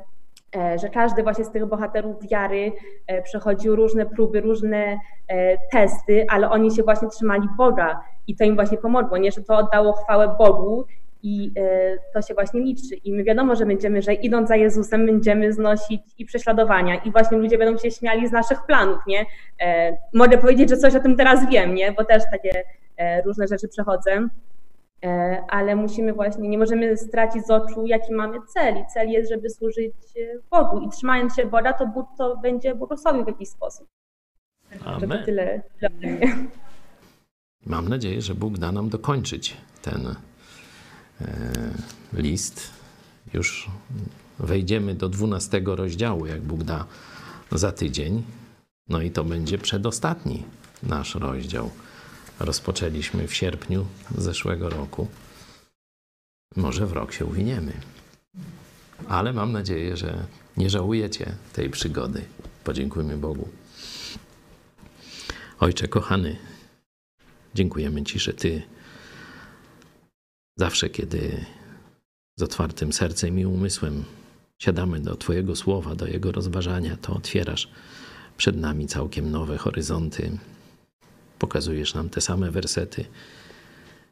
[0.56, 2.72] e, że każdy właśnie z tych bohaterów wiary
[3.08, 5.00] e, przechodził różne próby, różne
[5.72, 9.32] testy, ale oni się właśnie trzymali Boga i to im właśnie pomogło, nie?
[9.32, 10.86] Że to oddało chwałę Bogu
[11.24, 12.96] i e, to się właśnie liczy.
[12.96, 17.38] I my wiadomo, że będziemy, że idąc za Jezusem, będziemy znosić i prześladowania, i właśnie
[17.38, 19.26] ludzie będą się śmiali z naszych planów, nie?
[19.62, 21.92] E, mogę powiedzieć, że coś o tym teraz wiem, nie?
[21.92, 22.64] Bo też takie
[22.98, 24.28] e, różne rzeczy przechodzę,
[25.50, 28.78] ale musimy właśnie, nie możemy stracić z oczu, jaki mamy cel.
[28.78, 29.94] I cel jest, żeby służyć
[30.52, 30.80] Bogu.
[30.80, 33.88] I trzymając się Boga, to Bóg to będzie błogosławił w jakiś sposób.
[34.86, 35.20] Amen.
[35.20, 35.62] To tyle.
[37.66, 40.16] Mam nadzieję, że Bóg da nam dokończyć ten
[42.14, 42.70] list.
[43.34, 43.70] Już
[44.40, 46.86] wejdziemy do 12 rozdziału, jak Bóg da,
[47.52, 48.24] za tydzień.
[48.90, 50.44] No i to będzie przedostatni
[50.84, 51.72] nasz rozdział.
[52.40, 53.86] Rozpoczęliśmy w sierpniu
[54.18, 55.08] zeszłego roku.
[56.56, 57.74] Może w rok się uwiniemy.
[59.08, 60.26] Ale mam nadzieję, że
[60.58, 62.26] nie żałujecie tej przygody.
[62.64, 63.50] Podziękujmy Bogu.
[65.60, 66.38] Ojcze kochany,
[67.56, 68.62] dziękujemy Ci, że Ty
[70.58, 71.46] Zawsze, kiedy
[72.40, 74.04] z otwartym sercem i umysłem
[74.60, 77.70] siadamy do Twojego słowa, do jego rozważania, to otwierasz
[78.38, 80.38] przed nami całkiem nowe horyzonty.
[81.40, 83.06] Pokazujesz nam te same wersety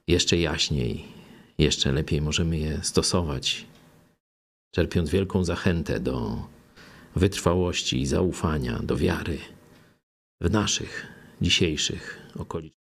[0.07, 1.05] jeszcze jaśniej,
[1.57, 3.65] jeszcze lepiej możemy je stosować,
[4.75, 6.47] czerpiąc wielką zachętę do
[7.15, 9.37] wytrwałości i zaufania, do wiary
[10.41, 11.07] w naszych
[11.41, 12.80] dzisiejszych okolicznościach.